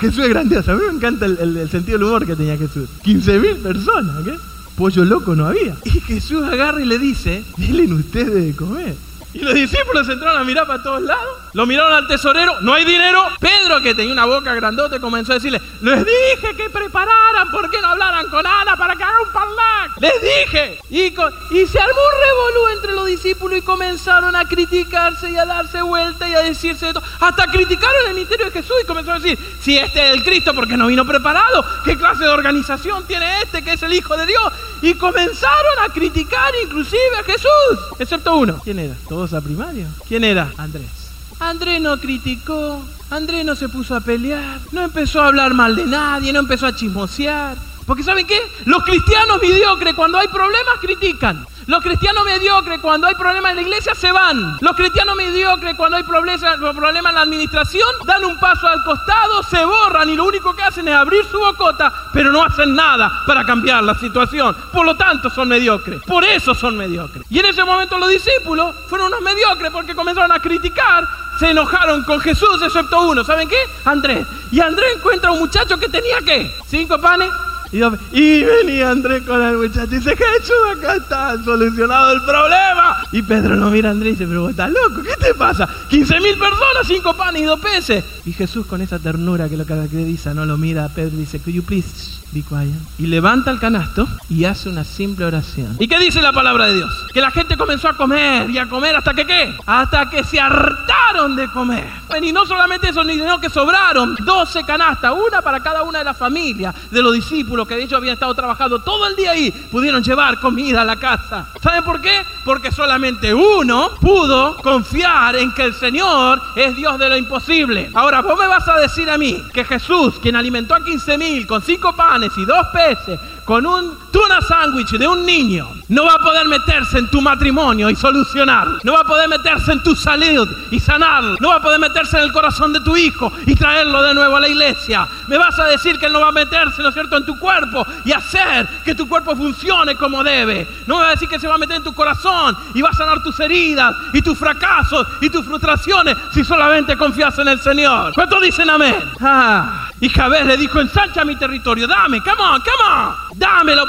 [0.00, 0.72] Jesús es grandioso.
[0.72, 2.88] A mí me encanta el, sentido del humor que tenía Jesús.
[3.02, 4.34] 15 mil personas, ¿qué?
[4.76, 5.76] Pollo loco no había.
[5.84, 8.94] Y Jesús agarra y le dice, denle ustedes de comer.
[9.34, 11.36] Y los discípulos entraron a mirar para todos lados.
[11.52, 13.22] Lo miraron al tesorero, no hay dinero.
[13.40, 17.80] Pedro, que tenía una boca grandote, comenzó a decirle, les dije que prepararan, ¿por qué
[17.80, 20.00] no hablaran con Ana para que haga un parlac?
[20.00, 20.80] Les dije.
[20.90, 25.82] Y, se armó un revolú entre los discípulos y comenzaron a criticarse y a darse
[25.82, 27.04] vuelta y a decirse de todo.
[27.20, 30.54] Hasta criticaron el ministerio de Jesús y comenzaron a decir, si este es el Cristo,
[30.54, 31.64] ¿por qué no vino preparado?
[31.84, 34.52] ¿Qué clase de organización tiene este que es el Hijo de Dios?
[34.80, 38.60] Y comenzaron a criticar inclusive a Jesús, excepto uno.
[38.64, 38.94] ¿Quién era?
[39.18, 39.88] Todos a primario.
[40.06, 40.52] ¿Quién era?
[40.58, 41.10] Andrés.
[41.40, 45.86] Andrés no criticó, Andrés no se puso a pelear, no empezó a hablar mal de
[45.86, 47.56] nadie, no empezó a chismosear.
[47.84, 48.38] Porque ¿saben qué?
[48.64, 51.44] Los cristianos mediocres cuando hay problemas critican.
[51.68, 54.56] Los cristianos mediocres cuando hay problemas en la iglesia se van.
[54.62, 59.62] Los cristianos mediocres cuando hay problemas, en la administración dan un paso al costado, se
[59.66, 63.44] borran y lo único que hacen es abrir su bocota, pero no hacen nada para
[63.44, 64.56] cambiar la situación.
[64.72, 66.00] Por lo tanto son mediocres.
[66.06, 67.26] Por eso son mediocres.
[67.28, 71.06] Y en ese momento los discípulos fueron unos mediocres porque comenzaron a criticar
[71.38, 73.22] se enojaron con Jesús excepto uno.
[73.24, 73.62] ¿Saben qué?
[73.84, 74.26] Andrés.
[74.50, 76.50] Y Andrés encuentra a un muchacho que tenía qué?
[76.66, 77.28] Cinco panes
[77.72, 83.04] y, venía Andrés con el muchacho y dice, Jesús, acá está solucionado el problema.
[83.12, 85.68] Y Pedro no mira a Andrés y dice, pero vos estás loco, ¿qué te pasa?
[85.88, 88.04] 15 mil personas, cinco panes y dos peces.
[88.24, 91.40] Y Jesús con esa ternura que lo caracteriza, no lo mira a Pedro y dice,
[91.40, 92.74] could you please be quiet?
[92.98, 95.76] Y levanta el canasto y hace una simple oración.
[95.78, 97.06] ¿Y qué dice la palabra de Dios?
[97.12, 99.54] Que la gente comenzó a comer y a comer hasta que qué?
[99.66, 101.86] Hasta que se hartaron de comer.
[102.22, 106.16] Y no solamente eso, sino que sobraron 12 canastas, una para cada una de las
[106.16, 110.02] familias de los discípulos que de hecho habían estado trabajando todo el día ahí, pudieron
[110.02, 111.48] llevar comida a la casa.
[111.62, 112.22] ¿Saben por qué?
[112.44, 117.90] Porque solamente uno pudo confiar en que el Señor es Dios de lo imposible.
[117.94, 121.46] Ahora, vos me vas a decir a mí que Jesús, quien alimentó a 15 mil
[121.46, 126.14] con cinco panes y dos peces, con un tuna sándwich de un niño, no va
[126.14, 128.68] a poder meterse en tu matrimonio y solucionar.
[128.82, 131.22] No va a poder meterse en tu salud y sanar.
[131.40, 134.36] No va a poder meterse en el corazón de tu hijo y traerlo de nuevo
[134.36, 135.08] a la iglesia.
[135.28, 137.38] Me vas a decir que él no va a meterse, ¿no es cierto?, en tu
[137.38, 140.66] cuerpo y hacer que tu cuerpo funcione como debe.
[140.86, 142.90] No me va a decir que se va a meter en tu corazón y va
[142.90, 147.60] a sanar tus heridas y tus fracasos y tus frustraciones si solamente confías en el
[147.60, 148.12] Señor.
[148.14, 148.96] ¿Cuántos dicen amén?
[149.20, 153.38] Ah, y Jabez le dijo, ensancha mi territorio, dame, come on, come on.
[153.38, 153.86] Dame la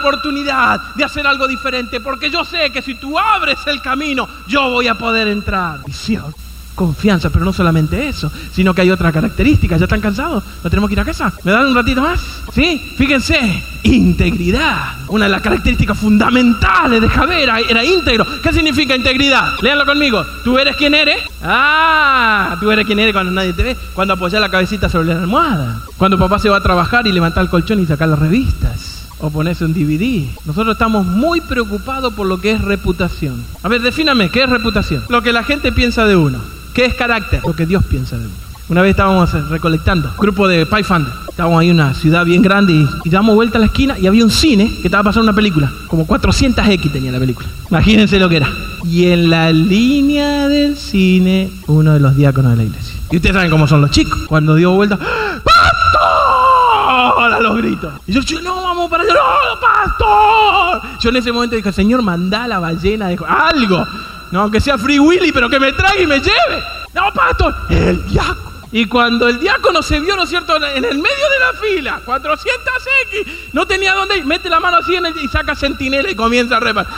[0.96, 4.88] de hacer algo diferente, porque yo sé que si tú abres el camino, yo voy
[4.88, 5.80] a poder entrar.
[5.86, 6.34] Visión,
[6.76, 9.78] confianza, pero no solamente eso, sino que hay otra característica.
[9.78, 10.44] ¿Ya están cansados?
[10.64, 11.32] ¿No tenemos que ir a casa?
[11.44, 12.20] ¿Me dan un ratito más?
[12.54, 12.94] ¿Sí?
[12.98, 14.94] Fíjense, integridad.
[15.08, 18.26] Una de las características fundamentales de Javier era íntegro.
[18.42, 19.54] ¿Qué significa integridad?
[19.62, 20.26] Léanlo conmigo.
[20.44, 21.18] ¿Tú eres quien eres?
[21.44, 23.78] Ah, tú eres quien eres cuando nadie te ve.
[23.94, 25.82] Cuando apoyas la cabecita sobre la almohada.
[25.98, 29.30] Cuando papá se va a trabajar y levanta el colchón y sacar las revistas o
[29.30, 30.28] ponerse un DVD.
[30.46, 33.44] Nosotros estamos muy preocupados por lo que es reputación.
[33.64, 35.04] A ver, defíname, ¿qué es reputación?
[35.10, 36.40] Lo que la gente piensa de uno.
[36.74, 37.42] ¿Qué es carácter?
[37.46, 38.50] Lo que Dios piensa de uno.
[38.70, 41.12] Una vez estábamos recolectando, grupo de Pathfinder.
[41.28, 44.24] Estábamos ahí en una ciudad bien grande y, damos vuelta a la esquina y había
[44.24, 45.72] un cine que estaba pasando una película.
[45.88, 47.48] Como 400X tenía la película.
[47.72, 48.50] Imagínense lo que era.
[48.84, 52.94] Y en la línea del cine, uno de los diáconos de la iglesia.
[53.10, 54.20] Y ustedes saben cómo son los chicos.
[54.28, 55.00] Cuando dio vuelta,
[57.18, 57.94] a los gritos.
[58.08, 60.82] Y yo, no, allá, no, pastor.
[61.00, 63.86] Yo en ese momento dije, Señor, manda la ballena, dijo, algo.
[64.32, 66.64] No, aunque sea Free Willy, pero que me traiga y me lleve.
[66.94, 68.50] No, pastor, el diácono.
[68.72, 72.02] Y cuando el diácono se vio, ¿no es cierto?, en el medio de la fila,
[72.06, 72.74] 400
[73.12, 76.60] X, no tenía dónde ir, mete la mano así y saca centinela y comienza a
[76.60, 76.94] repartir.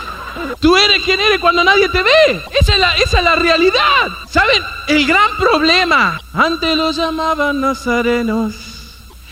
[0.60, 2.43] Tú eres quien eres cuando nadie te ve.
[2.60, 4.10] Esa es la, esa es la realidad.
[4.30, 4.62] ¿Saben?
[4.88, 6.19] El gran problema.
[6.34, 8.70] Antes lo llamaban nazarenos.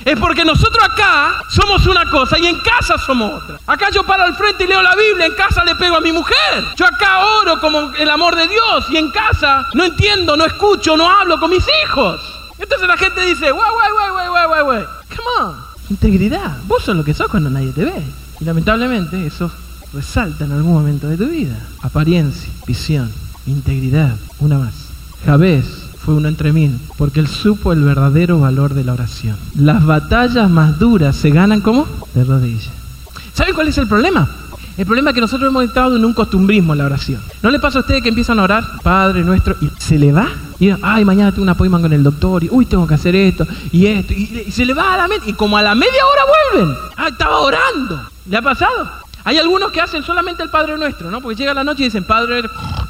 [0.06, 3.60] Es porque nosotros acá somos una cosa y en casa somos otra.
[3.68, 6.12] Acá yo paro al frente y leo la Biblia, en casa le pego a mi
[6.12, 6.64] mujer.
[6.76, 10.96] Yo acá oro como el amor de Dios y en casa no entiendo, no escucho,
[10.96, 12.22] no hablo con mis hijos.
[12.58, 14.84] Entonces la gente dice, guay, guay, guay, guay, guay, guay, guay.
[15.10, 15.56] Come on.
[15.90, 16.58] Integridad.
[16.66, 18.04] Vos sos lo que sos cuando nadie te ve.
[18.40, 19.52] Y lamentablemente eso
[19.94, 21.58] resalta en algún momento de tu vida.
[21.82, 23.12] Apariencia, visión,
[23.46, 24.16] integridad.
[24.40, 24.74] Una más.
[25.26, 29.38] Jabez fue uno entre mil, porque él supo el verdadero valor de la oración.
[29.54, 32.72] Las batallas más duras se ganan como de rodillas.
[33.32, 34.28] ¿Saben cuál es el problema?
[34.76, 37.22] El problema es que nosotros hemos entrado en un costumbrismo en la oración.
[37.43, 40.30] ¿No le pasa a ustedes que empiezan a orar, Padre nuestro, y se le va?
[40.58, 43.45] Y ay, mañana tengo un appointment con el doctor, y uy, tengo que hacer esto,
[43.72, 46.02] y esto, y, y se le va a la mente, y como a la media
[46.12, 46.24] hora
[46.56, 46.76] vuelven.
[46.98, 48.02] Ah, estaba orando.
[48.28, 48.89] ¿Le ha pasado?
[49.30, 51.22] Hay algunos que hacen solamente el Padre Nuestro, ¿no?
[51.22, 52.42] Porque llega la noche y dicen Padre,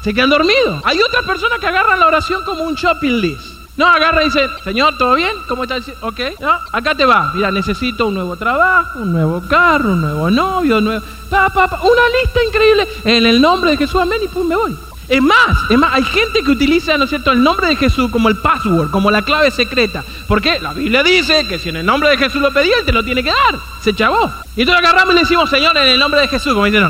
[0.02, 0.80] se quedan dormidos.
[0.86, 3.42] Hay otras personas que agarran la oración como un shopping list.
[3.76, 5.32] No, agarra y dice, Señor, ¿todo bien?
[5.46, 5.76] ¿Cómo está?
[6.00, 7.30] Ok, no, acá te va.
[7.34, 11.04] Mira, necesito un nuevo trabajo, un nuevo carro, un nuevo novio, un nuevo...
[11.28, 11.78] Pa, pa, pa.
[11.82, 12.88] Una lista increíble.
[13.04, 14.74] En el nombre de Jesús, amén, y pum, me voy.
[15.10, 18.12] Es más, es más, hay gente que utiliza, ¿no es cierto?, el nombre de Jesús
[18.12, 20.04] como el password, como la clave secreta.
[20.28, 22.92] Porque la Biblia dice que si en el nombre de Jesús lo pedí, él te
[22.92, 23.58] lo tiene que dar.
[23.82, 24.30] Se chavó.
[24.54, 26.88] Y entonces agarramos y le decimos, Señor, en el nombre de Jesús, como dicen,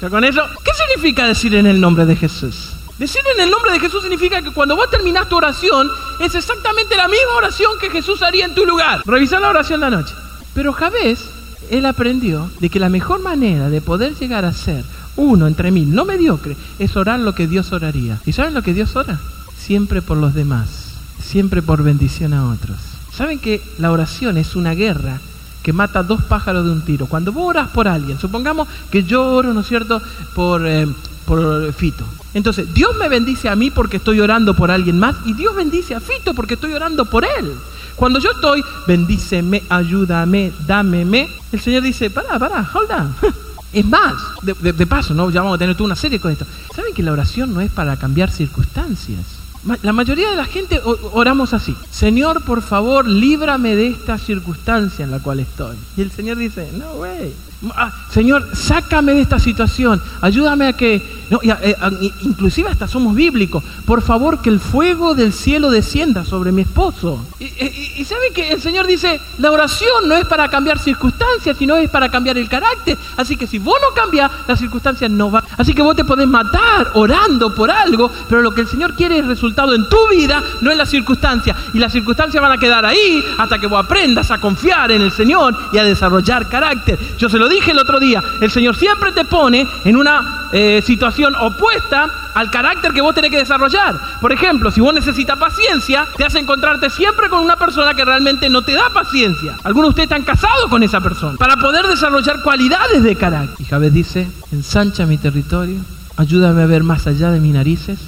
[0.00, 0.42] ¿Ya con eso?
[0.64, 2.70] ¿Qué significa decir en el nombre de Jesús?
[2.98, 6.96] Decir en el nombre de Jesús significa que cuando vos terminás tu oración, es exactamente
[6.96, 9.02] la misma oración que Jesús haría en tu lugar.
[9.04, 10.14] Revisar la oración de la noche.
[10.54, 11.28] Pero Javés,
[11.70, 14.84] él aprendió de que la mejor manera de poder llegar a ser
[15.20, 18.20] uno entre mil, no mediocre, es orar lo que Dios oraría.
[18.24, 19.20] ¿Y saben lo que Dios ora?
[19.56, 22.78] Siempre por los demás, siempre por bendición a otros.
[23.12, 25.20] ¿Saben que la oración es una guerra
[25.62, 27.06] que mata dos pájaros de un tiro?
[27.06, 30.00] Cuando vos oras por alguien, supongamos que yo oro, ¿no es cierto?,
[30.34, 30.86] por, eh,
[31.26, 32.04] por Fito.
[32.32, 35.94] Entonces, Dios me bendice a mí porque estoy orando por alguien más y Dios bendice
[35.94, 37.52] a Fito porque estoy orando por él.
[37.94, 43.14] Cuando yo estoy, bendíceme, ayúdame, dámeme, el Señor dice, para, para, hold on.
[43.72, 45.30] Es más, de, paso, ¿no?
[45.30, 46.44] ya vamos a tener toda una serie con esto.
[46.74, 49.39] ¿Saben que la oración no es para cambiar circunstancias?
[49.82, 50.80] La mayoría de la gente
[51.12, 51.76] oramos así.
[51.90, 55.76] Señor, por favor, líbrame de esta circunstancia en la cual estoy.
[55.96, 57.34] Y el Señor dice, no, güey.
[57.76, 60.00] Ah, señor, sácame de esta situación.
[60.22, 61.20] Ayúdame a que...
[61.28, 61.76] No, y, eh,
[62.22, 63.62] inclusive hasta somos bíblicos.
[63.84, 67.24] Por favor, que el fuego del cielo descienda sobre mi esposo.
[67.38, 71.56] Y, y, y sabe que el Señor dice, la oración no es para cambiar circunstancias,
[71.58, 72.96] sino es para cambiar el carácter.
[73.18, 75.44] Así que si vos no cambias, las circunstancias no van.
[75.58, 79.18] Así que vos te podés matar orando por algo, pero lo que el Señor quiere
[79.18, 81.56] es resultado en tu vida, no en las circunstancias.
[81.74, 85.10] Y las circunstancias van a quedar ahí hasta que vos aprendas a confiar en el
[85.10, 86.98] Señor y a desarrollar carácter.
[87.18, 90.82] Yo se lo dije el otro día, el Señor siempre te pone en una eh,
[90.84, 93.98] situación opuesta al carácter que vos tenés que desarrollar.
[94.20, 98.48] Por ejemplo, si vos necesitas paciencia, te hace encontrarte siempre con una persona que realmente
[98.48, 99.56] no te da paciencia.
[99.64, 103.56] Algunos de ustedes están casados con esa persona para poder desarrollar cualidades de carácter.
[103.58, 105.80] Y Javés dice, ensancha mi territorio,
[106.16, 107.98] ayúdame a ver más allá de mis narices,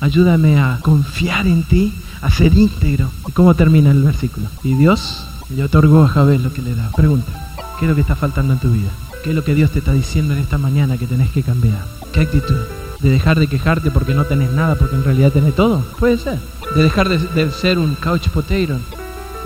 [0.00, 3.10] ayúdame a confiar en ti, a ser íntegro.
[3.26, 4.48] ¿Y cómo termina el versículo?
[4.62, 6.90] Y Dios le otorgó a Javés lo que le da.
[6.94, 7.32] Pregunta,
[7.78, 8.90] ¿qué es lo que está faltando en tu vida?
[9.22, 11.84] ¿Qué es lo que Dios te está diciendo en esta mañana que tenés que cambiar?
[12.12, 12.60] ¿Qué actitud?
[13.00, 15.84] ¿De dejar de quejarte porque no tenés nada, porque en realidad tenés todo?
[15.98, 16.38] Puede ser.
[16.74, 18.78] ¿De dejar de, de ser un couch potato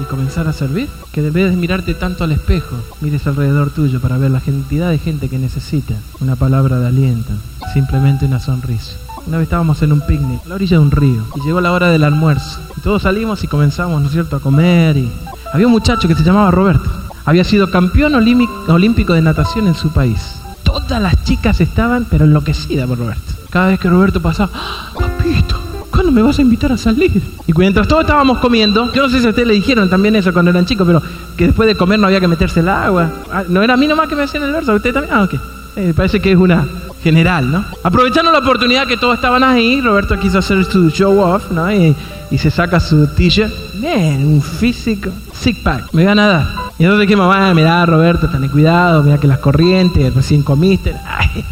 [0.00, 0.88] y comenzar a servir?
[1.12, 4.90] Que en vez de mirarte tanto al espejo, mires alrededor tuyo para ver la cantidad
[4.90, 7.32] de gente que necesita una palabra de aliento,
[7.72, 8.96] simplemente una sonrisa.
[9.26, 11.72] Una vez estábamos en un picnic, a la orilla de un río, y llegó la
[11.72, 12.60] hora del almuerzo.
[12.76, 14.96] Y todos salimos y comenzamos, ¿no es cierto?, a comer.
[14.96, 15.10] Y
[15.52, 16.90] había un muchacho que se llamaba Roberto.
[17.24, 20.36] Había sido campeón olímpico de natación en su país.
[20.64, 23.34] Todas las chicas estaban, pero enloquecidas por Roberto.
[23.50, 27.22] Cada vez que Roberto pasaba, ¡Ah, papito, ¿cuándo me vas a invitar a salir?
[27.46, 30.32] Y mientras todos estábamos comiendo, yo no sé si a ustedes le dijeron también eso
[30.32, 31.02] cuando eran chicos, pero
[31.36, 33.10] que después de comer no había que meterse el agua.
[33.30, 35.14] Ah, no era a mí nomás que me hacían el verso, ¿usted también?
[35.14, 35.34] Ah, ok.
[35.76, 36.66] Eh, parece que es una
[37.02, 37.64] general, ¿no?
[37.82, 41.72] Aprovechando la oportunidad que todos estaban ahí, Roberto quiso hacer su show off, ¿no?
[41.72, 41.94] Y,
[42.30, 43.52] y se saca su t-shirt.
[43.74, 45.10] Bien, un físico.
[45.32, 45.92] Sick pack.
[45.92, 46.46] Me voy a nadar.
[46.78, 50.94] Y entonces dije, mamá, mirá, Roberto, ten cuidado, mira que las corrientes, recién comiste.
[51.06, 51.44] Ay,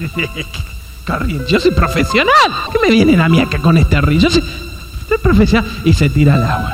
[1.07, 1.47] corriente.
[1.49, 2.35] Yo soy profesional.
[2.73, 4.21] ¿Qué me vienen a mí acá con este río?
[4.21, 4.43] Yo soy,
[5.09, 5.71] soy profesional.
[5.85, 6.73] Y se tira al agua.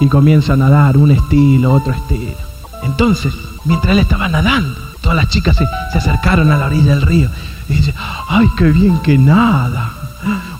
[0.00, 2.36] Y comienza a nadar, un estilo, otro estilo.
[2.82, 3.32] Entonces,
[3.64, 7.30] mientras él estaba nadando, todas las chicas se, se acercaron a la orilla del río.
[7.68, 7.94] Y dice,
[8.28, 9.92] ay, qué bien que nada.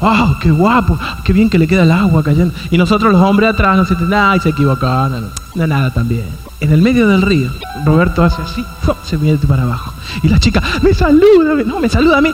[0.01, 0.39] ¡Wow!
[0.41, 0.99] ¡Qué guapo!
[1.25, 2.55] ¡Qué bien que le queda el agua cayendo!
[2.71, 4.87] Y nosotros los hombres atrás nos dicen, ¡ay, se equivocó!
[4.87, 6.27] No, no, no, nada también.
[6.61, 7.51] En el medio del río,
[7.85, 8.65] Roberto hace así,
[9.05, 9.93] se viene para abajo.
[10.23, 11.63] Y la chica, ¡me saluda!
[11.65, 12.31] No, me saluda a mí.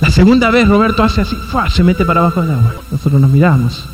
[0.00, 1.36] La segunda vez Roberto hace así,
[1.70, 2.74] se mete para abajo del agua.
[2.90, 3.84] Nosotros nos miramos.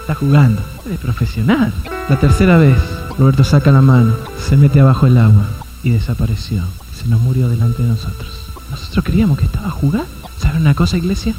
[0.00, 0.60] Está jugando.
[0.90, 1.72] Es profesional.
[2.10, 2.76] La tercera vez
[3.18, 5.44] Roberto saca la mano, se mete abajo del agua
[5.82, 6.62] y desapareció.
[6.94, 8.43] Se nos murió delante de nosotros.
[8.74, 10.08] Nosotros creíamos que estaba jugando.
[10.36, 11.32] ¿Saben una cosa, iglesia?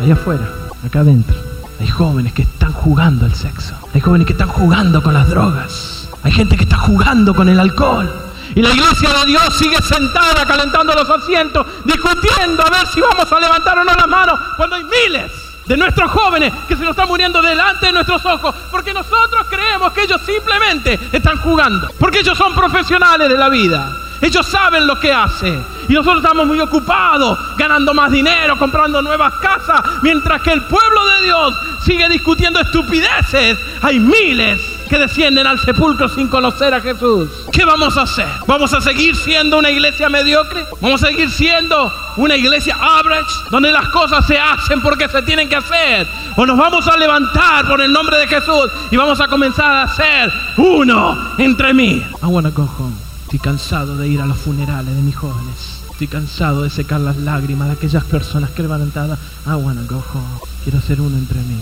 [0.00, 0.48] Allá afuera,
[0.86, 1.36] acá adentro,
[1.80, 3.74] hay jóvenes que están jugando al sexo.
[3.92, 6.08] Hay jóvenes que están jugando con las drogas.
[6.22, 8.08] Hay gente que está jugando con el alcohol.
[8.54, 13.32] Y la iglesia de Dios sigue sentada calentando los asientos, discutiendo a ver si vamos
[13.32, 15.32] a levantar o no las manos cuando hay miles
[15.66, 19.92] de nuestros jóvenes que se nos están muriendo delante de nuestros ojos, porque nosotros creemos
[19.92, 24.07] que ellos simplemente están jugando, porque ellos son profesionales de la vida.
[24.20, 25.64] Ellos saben lo que hacen.
[25.88, 31.06] Y nosotros estamos muy ocupados ganando más dinero, comprando nuevas casas, mientras que el pueblo
[31.06, 31.54] de Dios
[31.84, 33.58] sigue discutiendo estupideces.
[33.82, 37.28] Hay miles que descienden al sepulcro sin conocer a Jesús.
[37.52, 38.28] ¿Qué vamos a hacer?
[38.46, 40.64] ¿Vamos a seguir siendo una iglesia mediocre?
[40.80, 45.48] ¿Vamos a seguir siendo una iglesia average, donde las cosas se hacen porque se tienen
[45.48, 46.08] que hacer?
[46.36, 49.94] ¿O nos vamos a levantar por el nombre de Jesús y vamos a comenzar a
[49.94, 52.04] ser uno entre mí?
[52.22, 52.97] I wanna go home.
[53.28, 55.82] Estoy cansado de ir a los funerales de mis jóvenes.
[55.90, 59.18] Estoy cansado de secar las lágrimas de aquellas personas que levantadas.
[59.44, 60.40] I wanna go home.
[60.64, 61.60] Quiero ser uno entre mí.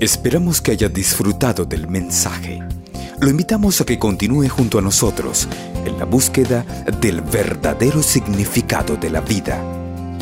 [0.00, 2.62] Esperamos que haya disfrutado del mensaje.
[3.20, 5.46] Lo invitamos a que continúe junto a nosotros
[5.84, 6.64] en la búsqueda
[7.02, 9.62] del verdadero significado de la vida.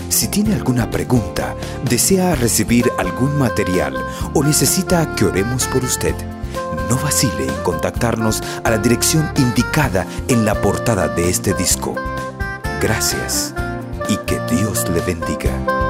[0.08, 1.54] Si tiene alguna pregunta,
[1.88, 3.94] desea recibir algún material
[4.34, 6.16] o necesita que oremos por usted,
[6.92, 11.94] no vacile en contactarnos a la dirección indicada en la portada de este disco.
[12.82, 13.54] Gracias
[14.10, 15.81] y que Dios le bendiga.